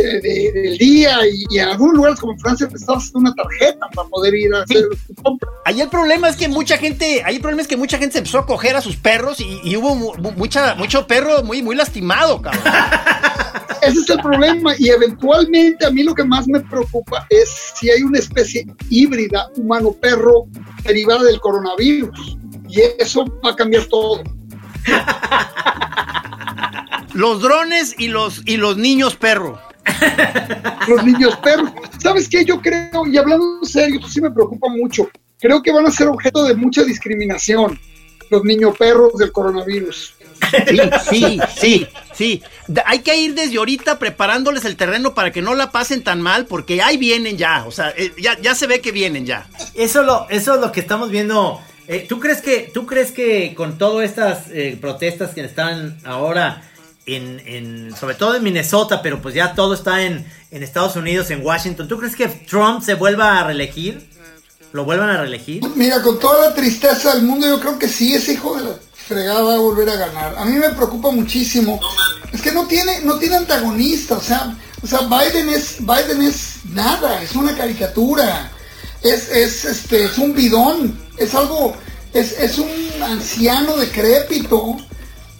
[0.01, 3.87] de- de- del día y, y en algunos lugares como Francia necesitabas hacer una tarjeta
[3.95, 5.49] para poder ir a hacer tu compra.
[5.65, 8.19] Ahí el problema es que mucha gente, ahí el problema es que mucha gente se
[8.19, 11.61] empezó a coger a sus perros y, y hubo mu- mu- mucha, mucho perro muy,
[11.63, 12.63] muy lastimado, cabrón.
[13.81, 17.89] Ese es el problema y eventualmente a mí lo que más me preocupa es si
[17.91, 20.45] hay una especie híbrida humano-perro
[20.83, 22.37] derivada del coronavirus
[22.67, 24.23] y eso va a cambiar todo.
[27.13, 29.59] Los drones y los, y los niños perro.
[30.87, 31.71] Los niños perros.
[32.01, 32.45] ¿Sabes qué?
[32.45, 35.09] Yo creo, y hablando en serio, esto sí me preocupa mucho.
[35.39, 37.79] Creo que van a ser objeto de mucha discriminación
[38.29, 40.15] los niños perros del coronavirus.
[40.51, 40.79] Sí,
[41.09, 42.43] sí, sí, sí.
[42.85, 46.45] Hay que ir desde ahorita preparándoles el terreno para que no la pasen tan mal,
[46.45, 47.65] porque ahí vienen ya.
[47.65, 49.47] O sea, eh, ya, ya se ve que vienen ya.
[49.73, 51.61] Eso, lo, eso es lo que estamos viendo.
[51.87, 56.63] Eh, ¿tú, crees que, ¿Tú crees que con todas estas eh, protestas que están ahora,
[57.05, 61.29] en, en- sobre todo en Minnesota, pero pues ya todo está en, en Estados Unidos,
[61.31, 64.09] en Washington, ¿tú crees que Trump se vuelva a reelegir?
[64.73, 65.63] ¿Lo vuelvan a reelegir?
[65.75, 68.75] Mira, con toda la tristeza del mundo, yo creo que sí, ese hijo de la
[69.07, 70.35] fregada va a volver a ganar.
[70.37, 71.79] A mí me preocupa muchísimo.
[72.33, 76.57] Es que no tiene, no tiene antagonista, o sea, o sea, Biden es, Biden es
[76.73, 78.51] nada, es una caricatura,
[79.01, 81.75] es, es, este, es un bidón, es algo,
[82.13, 82.69] es, es un
[83.01, 84.75] anciano decrépito.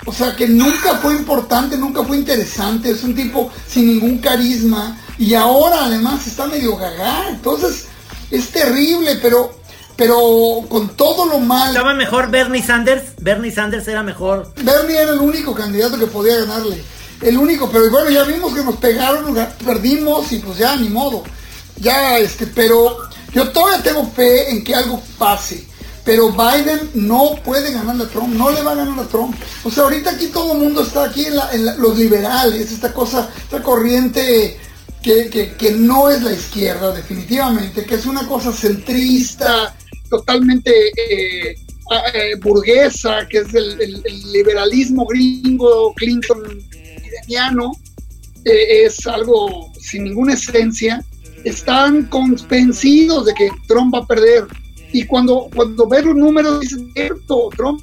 [0.06, 4.98] O sea, que nunca fue importante, nunca fue interesante, es un tipo sin ningún carisma
[5.18, 7.86] y ahora además está medio gaga, entonces
[8.32, 9.64] es terrible, pero
[9.96, 10.20] pero
[10.68, 13.14] con todo lo mal, ¿Estaba mejor Bernie Sanders?
[13.22, 14.52] Bernie Sanders era mejor.
[14.62, 16.84] Bernie era el único candidato que podía ganarle,
[17.22, 20.90] el único, pero bueno, ya vimos que nos pegaron, ga- perdimos y pues ya ni
[20.90, 21.24] modo.
[21.78, 22.98] Ya este, pero
[23.34, 25.66] yo todavía tengo fe en que algo pase.
[26.06, 29.36] Pero Biden no puede ganar a Trump, no le va a ganar a Trump.
[29.64, 32.72] O sea, ahorita aquí todo el mundo está aquí en, la- en la- los liberales,
[32.72, 34.58] esta cosa, esta corriente
[35.02, 39.76] que, que- no es la izquierda definitivamente, que es una cosa centrista,
[40.10, 41.56] Totalmente eh,
[42.14, 46.44] eh, burguesa, que es el, liberalismo gringo, Clinton
[47.04, 47.72] bideniano,
[48.46, 51.04] eh, es algo sin ninguna esencia.
[51.44, 54.46] Están convencidos de que Trump va a perder.
[54.96, 57.82] Y cuando, cuando ves los números, dicen, cierto, Trump.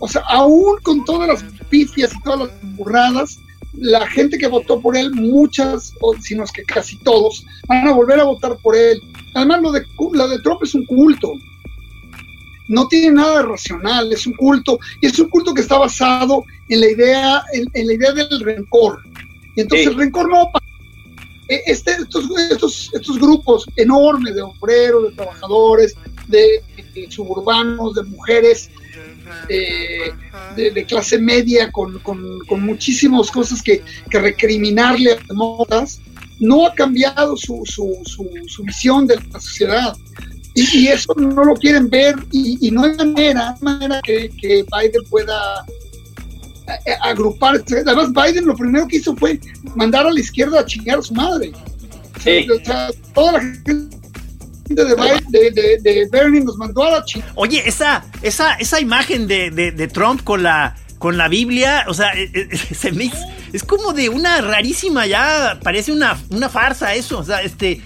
[0.00, 3.38] O sea, aún con todas las pifias y todas las burradas,
[3.72, 7.88] la gente que votó por él, muchas, o si no es que casi todos, van
[7.88, 9.00] a volver a votar por él.
[9.32, 9.82] Además, lo de,
[10.12, 11.32] lo de Trump es un culto.
[12.68, 14.78] No tiene nada de racional, es un culto.
[15.00, 18.40] Y es un culto que está basado en la idea, en, en la idea del
[18.40, 19.00] rencor.
[19.56, 19.92] Y entonces Sí.
[19.92, 20.50] el rencor no
[21.48, 25.94] eh, este, estos, estos, estos grupos enormes de obreros, de trabajadores,
[26.28, 26.62] de,
[26.94, 28.70] de suburbanos, de mujeres,
[29.48, 30.12] eh,
[30.56, 36.00] de, de clase media, con, con, con muchísimas cosas que, que recriminarle a modas,
[36.38, 39.96] no ha cambiado su, su, su, su visión de la sociedad.
[40.54, 44.64] Y, y eso no lo quieren ver y, y no hay manera, manera que, que
[44.70, 45.64] Biden pueda
[46.84, 47.64] eh, agrupar.
[47.86, 49.40] Además, Biden lo primero que hizo fue
[49.76, 51.52] mandar a la izquierda a chingar a su madre.
[52.22, 52.46] Sí.
[52.50, 53.91] O sea, toda la gente
[54.74, 57.32] de, Biden- de, de, de Bernie nos mandó a la chingada.
[57.36, 62.30] Oye, esa, esa, esa imagen de, Trump con la, con la Biblia, o sea, eh,
[62.34, 63.10] eh, se me
[63.52, 67.82] es como de una rarísima, ya parece una, una farsa eso, o sea, este,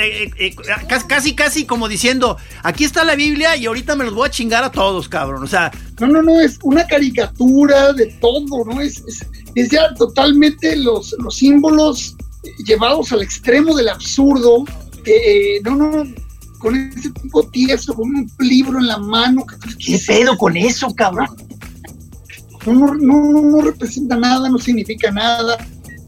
[0.00, 0.54] eh,
[0.88, 4.30] casi, casi, casi como diciendo, aquí está la Biblia y ahorita me los voy a
[4.30, 8.80] chingar a todos, cabrón, o sea, No, no, no, es una caricatura de todo, ¿no?
[8.80, 9.26] Es, es,
[9.56, 12.14] es ya totalmente los, los símbolos
[12.64, 14.64] llevados al extremo del absurdo.
[15.04, 16.04] Eh, no, no,
[16.58, 19.44] con ese tipo tieso, con un libro en la mano.
[19.78, 21.28] ¿Qué pedo con eso, cabrón?
[22.66, 25.56] No, no, no, no, no representa nada, no significa nada.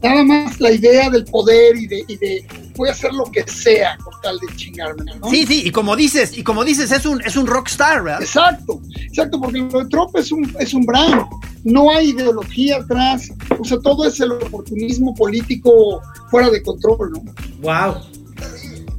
[0.03, 2.45] Nada más la idea del poder y de, y de
[2.75, 5.29] voy a hacer lo que sea con tal de chingarme, ¿no?
[5.29, 8.23] sí, sí, y como dices, y como dices, es un, es un rockstar, ¿verdad?
[8.23, 11.25] Exacto, exacto, porque lo de Trump es un, es un brand,
[11.63, 17.23] no hay ideología atrás, o sea, todo es el oportunismo político fuera de control, ¿no?
[17.61, 18.01] Wow.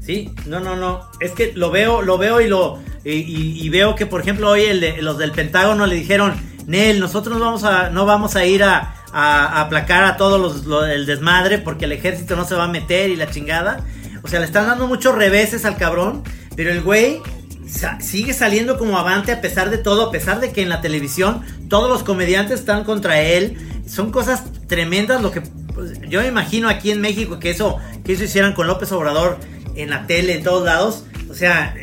[0.05, 1.01] Sí, no, no, no.
[1.21, 4.81] Es que lo veo, lo veo y lo y, veo que por ejemplo hoy el
[4.81, 6.35] de- los del Pentágono le dijeron,
[6.67, 10.85] Nel, nosotros no vamos a, no vamos a ir a, aplacar a todos los lo-
[10.87, 13.85] el desmadre porque el ejército no se va a meter y la chingada.
[14.23, 16.23] O sea, le están dando muchos reveses al cabrón,
[16.57, 17.21] pero el güey
[17.69, 20.81] sa- sigue saliendo como avante a pesar de todo, a pesar de que en la
[20.81, 23.57] televisión todos los comediantes están contra él.
[23.87, 25.41] Son cosas tremendas lo que
[25.75, 29.39] pues, yo me imagino aquí en México que eso que eso hicieran con López Obrador
[29.77, 31.05] en la tele en todos lados.
[31.31, 31.75] o sea,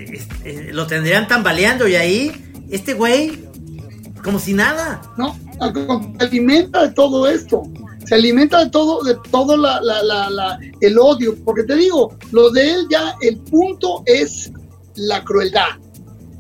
[0.72, 2.32] lo tendrían tambaleando y ahí,
[2.70, 3.46] este güey,
[4.24, 5.02] como si nada.
[5.18, 5.36] ¿no?
[6.20, 7.64] Se alimenta de todo esto.
[8.06, 11.36] Se alimenta de todo, de todo la- la- la- el odio.
[11.44, 14.52] Porque te digo, lo de él ya, el punto es
[14.96, 15.78] la crueldad.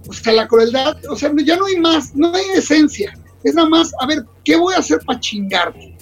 [0.07, 3.17] O sea, la crueldad, o sea, ya no hay más, no hay esencia.
[3.43, 5.95] Es nada más, a ver, ¿qué voy a hacer para chingarte?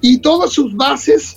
[0.00, 1.36] Y todas sus bases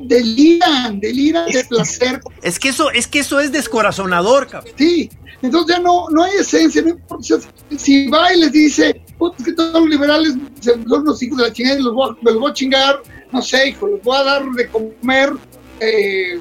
[0.00, 4.72] deliran, deliran de placer Es que eso, es que eso es descorazonador, cabrón.
[4.76, 5.10] Sí,
[5.42, 7.38] entonces ya no, no hay esencia, no importa
[7.76, 11.44] si- va y les dice, "Puta, es que todos los liberales son los hijos de
[11.44, 14.22] la chingada y los voy, los voy a chingar, no sé, hijo, les voy a
[14.24, 15.32] dar de comer
[15.80, 16.40] eh,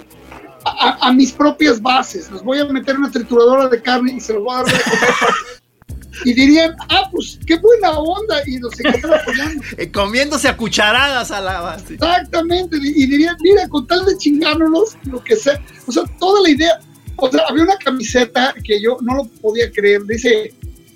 [0.64, 4.14] a, a- a mis propias bases, los voy a meter en una trituradora de carne
[4.14, 5.10] y se los voy a dar de comer.
[6.24, 9.64] Y dirían, ah, pues qué buena onda, y los seguirían apoyando.
[9.78, 11.96] Eh, comiéndose a cucharadas a la base.
[11.96, 16.50] Exactamente, y dirían, mira, con tal de chingárnoslos, lo que sea, o sea, toda la
[16.50, 16.80] idea,
[17.18, 20.54] o sea, había una camiseta que yo no lo podía creer, dice,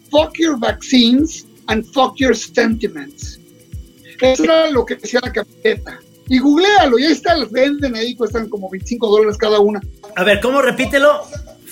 [0.09, 3.39] fuck your vaccines and fuck your sentiments.
[4.21, 5.99] Eso era lo que decía la camiseta.
[6.27, 9.81] Y googlealo, y ahí está, las venden ahí, cuestan como 25 dólares cada una.
[10.15, 11.23] A ver, ¿cómo repítelo?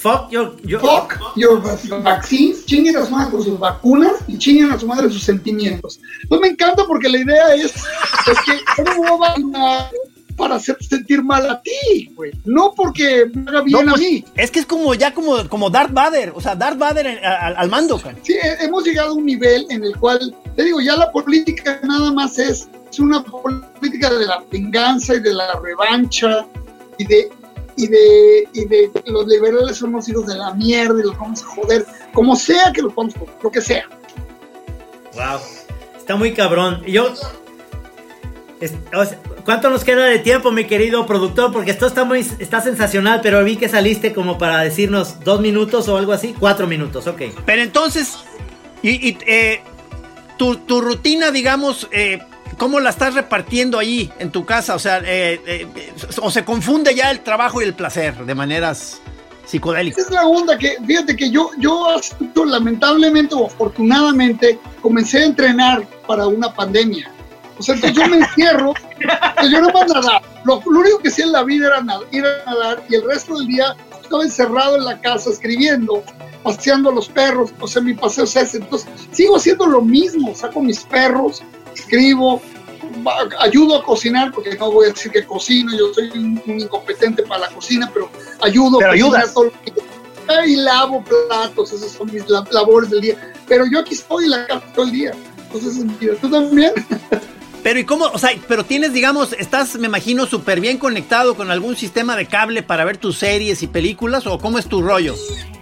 [0.02, 4.38] Fuck your, your- Fuck your va- vaccines, chinguen a su madre con sus vacunas y
[4.38, 6.00] chinguen a su madre sus sentimientos.
[6.30, 9.89] Pues me encanta porque la idea es, es que ¿cómo voy a
[10.36, 12.32] para hacerte sentir mal a ti, güey?
[12.45, 14.24] No porque me haga bien No, a pues, mí.
[14.36, 17.56] es que es como ya como, como Darth Vader, o sea, Darth Vader en- al,
[17.58, 18.20] al mando, cabrón.
[18.24, 21.80] Sí, he- hemos llegado a un nivel en el cual, te digo, ya la política
[21.84, 26.45] nada más es, es una política de la venganza y de la revancha
[27.00, 27.32] y de,
[27.78, 31.42] y de, y de los liberales son los hijos de la mierda y los vamos
[31.44, 33.86] a joder, como sea que los vamos a joder, lo que sea.
[35.14, 35.40] Wow.
[35.98, 36.82] Está muy cabrón.
[36.86, 37.14] Y Yo.
[38.60, 41.54] es- o sea, ¿Cuánto nos queda de tiempo, mi querido productor?
[41.54, 45.88] Porque esto está muy está sensacional, pero vi que saliste como para decirnos dos minutos
[45.88, 46.36] o algo así.
[46.38, 47.22] Cuatro minutos, ok.
[47.46, 48.18] Pero entonces,
[48.82, 49.62] y, y, eh,
[50.38, 52.20] tu, tu rutina, digamos, eh,
[52.58, 54.76] ¿cómo la estás repartiendo ahí en tu casa?
[54.76, 55.68] O sea, eh, eh,
[56.22, 58.99] o se confunde ya el trabajo y el placer de maneras
[59.45, 60.05] psicodélicas.
[60.05, 61.99] Es la onda que, fíjate que yo, yo
[62.45, 67.12] lamentablemente o afortunadamente, comencé a entrenar para una pandemia.
[67.58, 70.22] O sea, entonces yo me encierro, que yo no más nadar.
[70.43, 73.03] Lo, lo único que hacía en la vida era nad- ir a nadar y el
[73.03, 76.03] resto del día estaba encerrado en la casa escribiendo,
[76.43, 78.58] paseando a los perros, o sea, mi paseo es ese.
[78.58, 81.41] Entonces, sigo haciendo lo mismo, saco mis perros,
[81.88, 82.42] escribo,
[83.40, 87.24] ayudo a cocinar, porque no voy a decir que cocino, yo soy un, un incompetente
[87.24, 88.10] para la cocina, pero
[88.42, 89.34] ayudo Pero a cocinar ayudas.
[89.34, 89.74] todo lo que-
[90.46, 93.34] y lavo platos, esas son mis la- labores del día.
[93.48, 95.12] Pero yo aquí estoy en la casa todo el día.
[95.54, 95.86] Entonces.
[96.20, 96.72] ¿tú también?
[97.64, 98.06] Pero ¿y cómo?
[98.14, 102.26] O sea, pero tienes, digamos, estás, me imagino, súper bien conectado con algún sistema de
[102.26, 105.16] cable para ver tus series y películas, o cómo es tu rollo?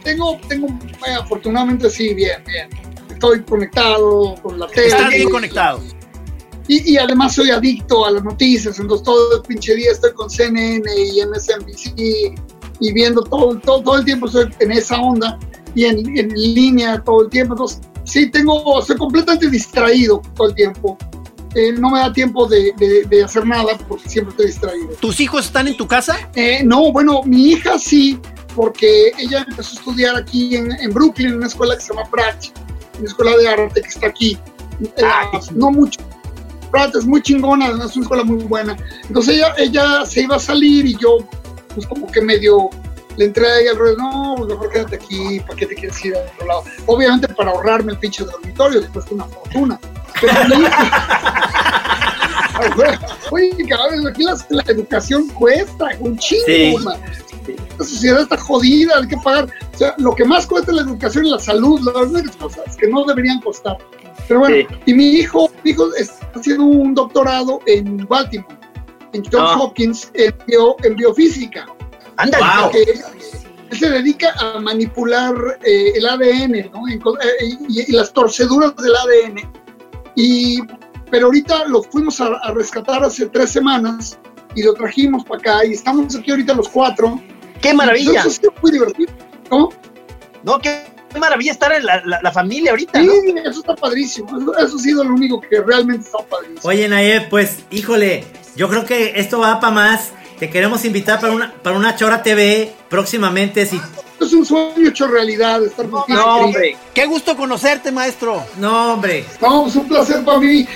[0.03, 2.69] Tengo, tengo, eh, afortunadamente sí, bien, bien.
[3.09, 4.88] Estoy conectado con la tele.
[4.88, 5.82] Estás bien conectado.
[6.68, 10.30] Y, y además soy adicto a las noticias, entonces todo el pinche día estoy con
[10.30, 12.36] CNN y MSNBC
[12.80, 15.38] y viendo todo, todo, todo el tiempo estoy en esa onda
[15.76, 17.53] y en, en línea todo el tiempo.
[17.53, 20.97] Entonces, sí, tengo, estoy completamente distraído todo el tiempo.
[21.53, 24.89] Eh, no me da tiempo de, de- de hacer nada porque siempre estoy distraído.
[24.99, 26.30] ¿Tus hijos están en tu casa?
[26.36, 28.20] Eh, no, bueno, mi hija sí,
[28.55, 32.09] porque ella empezó a estudiar aquí en, en Brooklyn, en una escuela que se llama
[32.09, 32.45] Pratt,
[32.99, 34.38] una escuela de arte que está aquí.
[34.82, 35.03] Eh,
[35.53, 36.01] no mucho.
[36.84, 38.78] Es muy chingona, es una escuela muy buena.
[39.07, 41.17] Entonces ella, ella se iba a salir y yo,
[41.73, 42.69] pues como que medio
[43.17, 46.15] le entré ahí al rollo, no, pues mejor quédate aquí, ¿para qué te quieres ir
[46.15, 46.63] a otro lado?
[46.86, 49.80] Obviamente para ahorrarme el pinche dormitorio, que cuesta una fortuna.
[50.22, 50.34] Pero
[53.32, 56.76] Oye, cabrón, aquí la, la educación cuesta un chingo, Sí.
[57.78, 59.45] La sociedad está jodida, hay que pagar.
[59.74, 62.76] O sea, lo que más cuesta es la educación y la salud, las únicas cosas
[62.76, 63.78] que no deberían costar.
[64.28, 68.55] Pero bueno, y mi hijo, mi hijo está haciendo un doctorado en Baltimore,
[69.13, 69.57] en Johns Ah.
[69.59, 71.68] Hopkins, en, bio- en biofísica.
[72.18, 72.43] Ándale.
[72.61, 72.72] Wow.
[72.72, 73.01] Que él,
[73.70, 76.82] él se dedica a manipular eh, el ADN, ¿no?
[77.03, 79.64] Co- eh, y, y las torceduras del ADN.
[80.16, 80.59] Y,
[81.11, 84.18] pero ahorita lo fuimos a, a rescatar hace tres semanas
[84.55, 87.22] y lo trajimos para acá y estamos aquí ahorita los cuatro.
[87.61, 88.22] ¡Qué maravilla!
[88.22, 89.11] Eso sido muy divertido.
[89.49, 89.74] ¿Cómo?
[90.43, 90.86] No, qué
[91.20, 93.41] maravilla estar en la, la- la familia ahorita, Sí, ¿no?
[93.49, 94.38] eso está padrísimo.
[94.39, 96.59] Eso, eso ha sido lo único que realmente está padrísimo.
[96.63, 100.11] Oye, Nayeb, pues, híjole, yo creo que esto va para más.
[100.39, 103.66] Te queremos invitar para una, para una Chora TV próximamente.
[103.66, 103.80] Si
[104.20, 106.18] es un sueño hecho realidad estar contigo.
[106.20, 106.78] No, hombre.
[106.93, 108.43] Qué gusto conocerte, maestro.
[108.57, 109.26] No, hombre.
[109.41, 110.68] No, un placer para mí.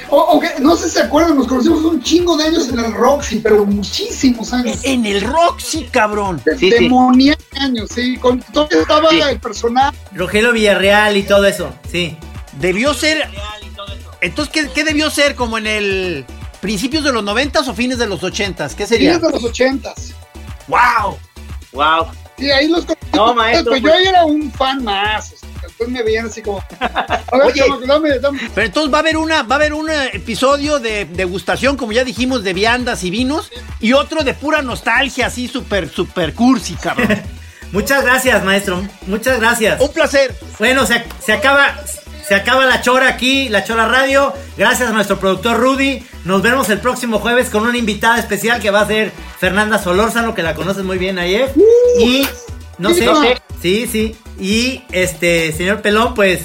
[0.59, 3.65] No sé si se acuerdan, nos conocimos un chingo de años en el Roxy, pero
[3.65, 4.79] muchísimos años.
[4.83, 6.41] En el Roxy, cabrón.
[6.45, 6.83] De- Sí, sí.
[6.83, 8.17] demoníacos años, sí.
[8.17, 9.19] Con todo estaba Sí.
[9.21, 9.97] el personaje.
[10.13, 11.73] Rogelio Villarreal y todo eso.
[11.91, 12.17] Sí.
[12.59, 13.29] Debió ser.
[14.21, 15.35] Entonces, ¿qué, qué debió ser?
[15.35, 16.25] ¿Como en el.
[16.61, 18.75] principios de los noventas o fines de los ochentas?
[18.75, 19.17] ¿Qué sería?
[19.17, 20.13] de los ochentas.
[20.67, 21.17] ¡Wow!
[21.71, 22.07] Wow.
[22.39, 23.05] Sí, ahí los conocí.
[23.13, 25.33] No, maestro, Pues yo pues- ahí era un fan más.
[25.33, 26.63] o sea, Después me veían así como.
[26.79, 27.63] A ver, Oye.
[27.85, 28.39] dame, dame.
[28.55, 31.91] Pero entonces va a haber una, va a haber un eh, episodio de degustación, como
[31.91, 36.75] ya dijimos, de viandas y vinos, y otro de pura nostalgia, así súper, súper cursi,
[36.75, 37.21] cabrón.
[37.71, 38.81] Muchas gracias, maestro.
[39.05, 39.79] Muchas gracias.
[39.79, 40.35] Un placer.
[40.57, 41.75] Bueno, se, se acaba.
[42.29, 44.31] Se acaba la chora aquí, la chora radio.
[44.55, 46.03] Gracias a nuestro productor Rudy.
[46.25, 50.35] Nos vemos el próximo jueves con una invitada especial que va a ser Fernanda Solórzano,
[50.35, 51.51] que la conoces muy bien ayer.
[51.99, 52.27] Y
[52.77, 53.41] no sé, No sé.
[53.61, 54.15] sí, sí.
[54.39, 56.41] Y este, señor Pelón, pues,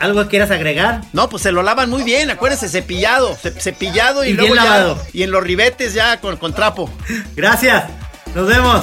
[0.00, 1.02] ¿algo quieras agregar?
[1.12, 4.64] No, pues se lo lavan muy bien, acuérdense, cepillado, ce- cepillado y, Y luego bien
[4.64, 4.98] ya- lavado.
[5.12, 6.90] y en los ribetes ya con, con trapo.
[7.36, 7.84] Gracias.
[8.34, 8.82] Nos vemos.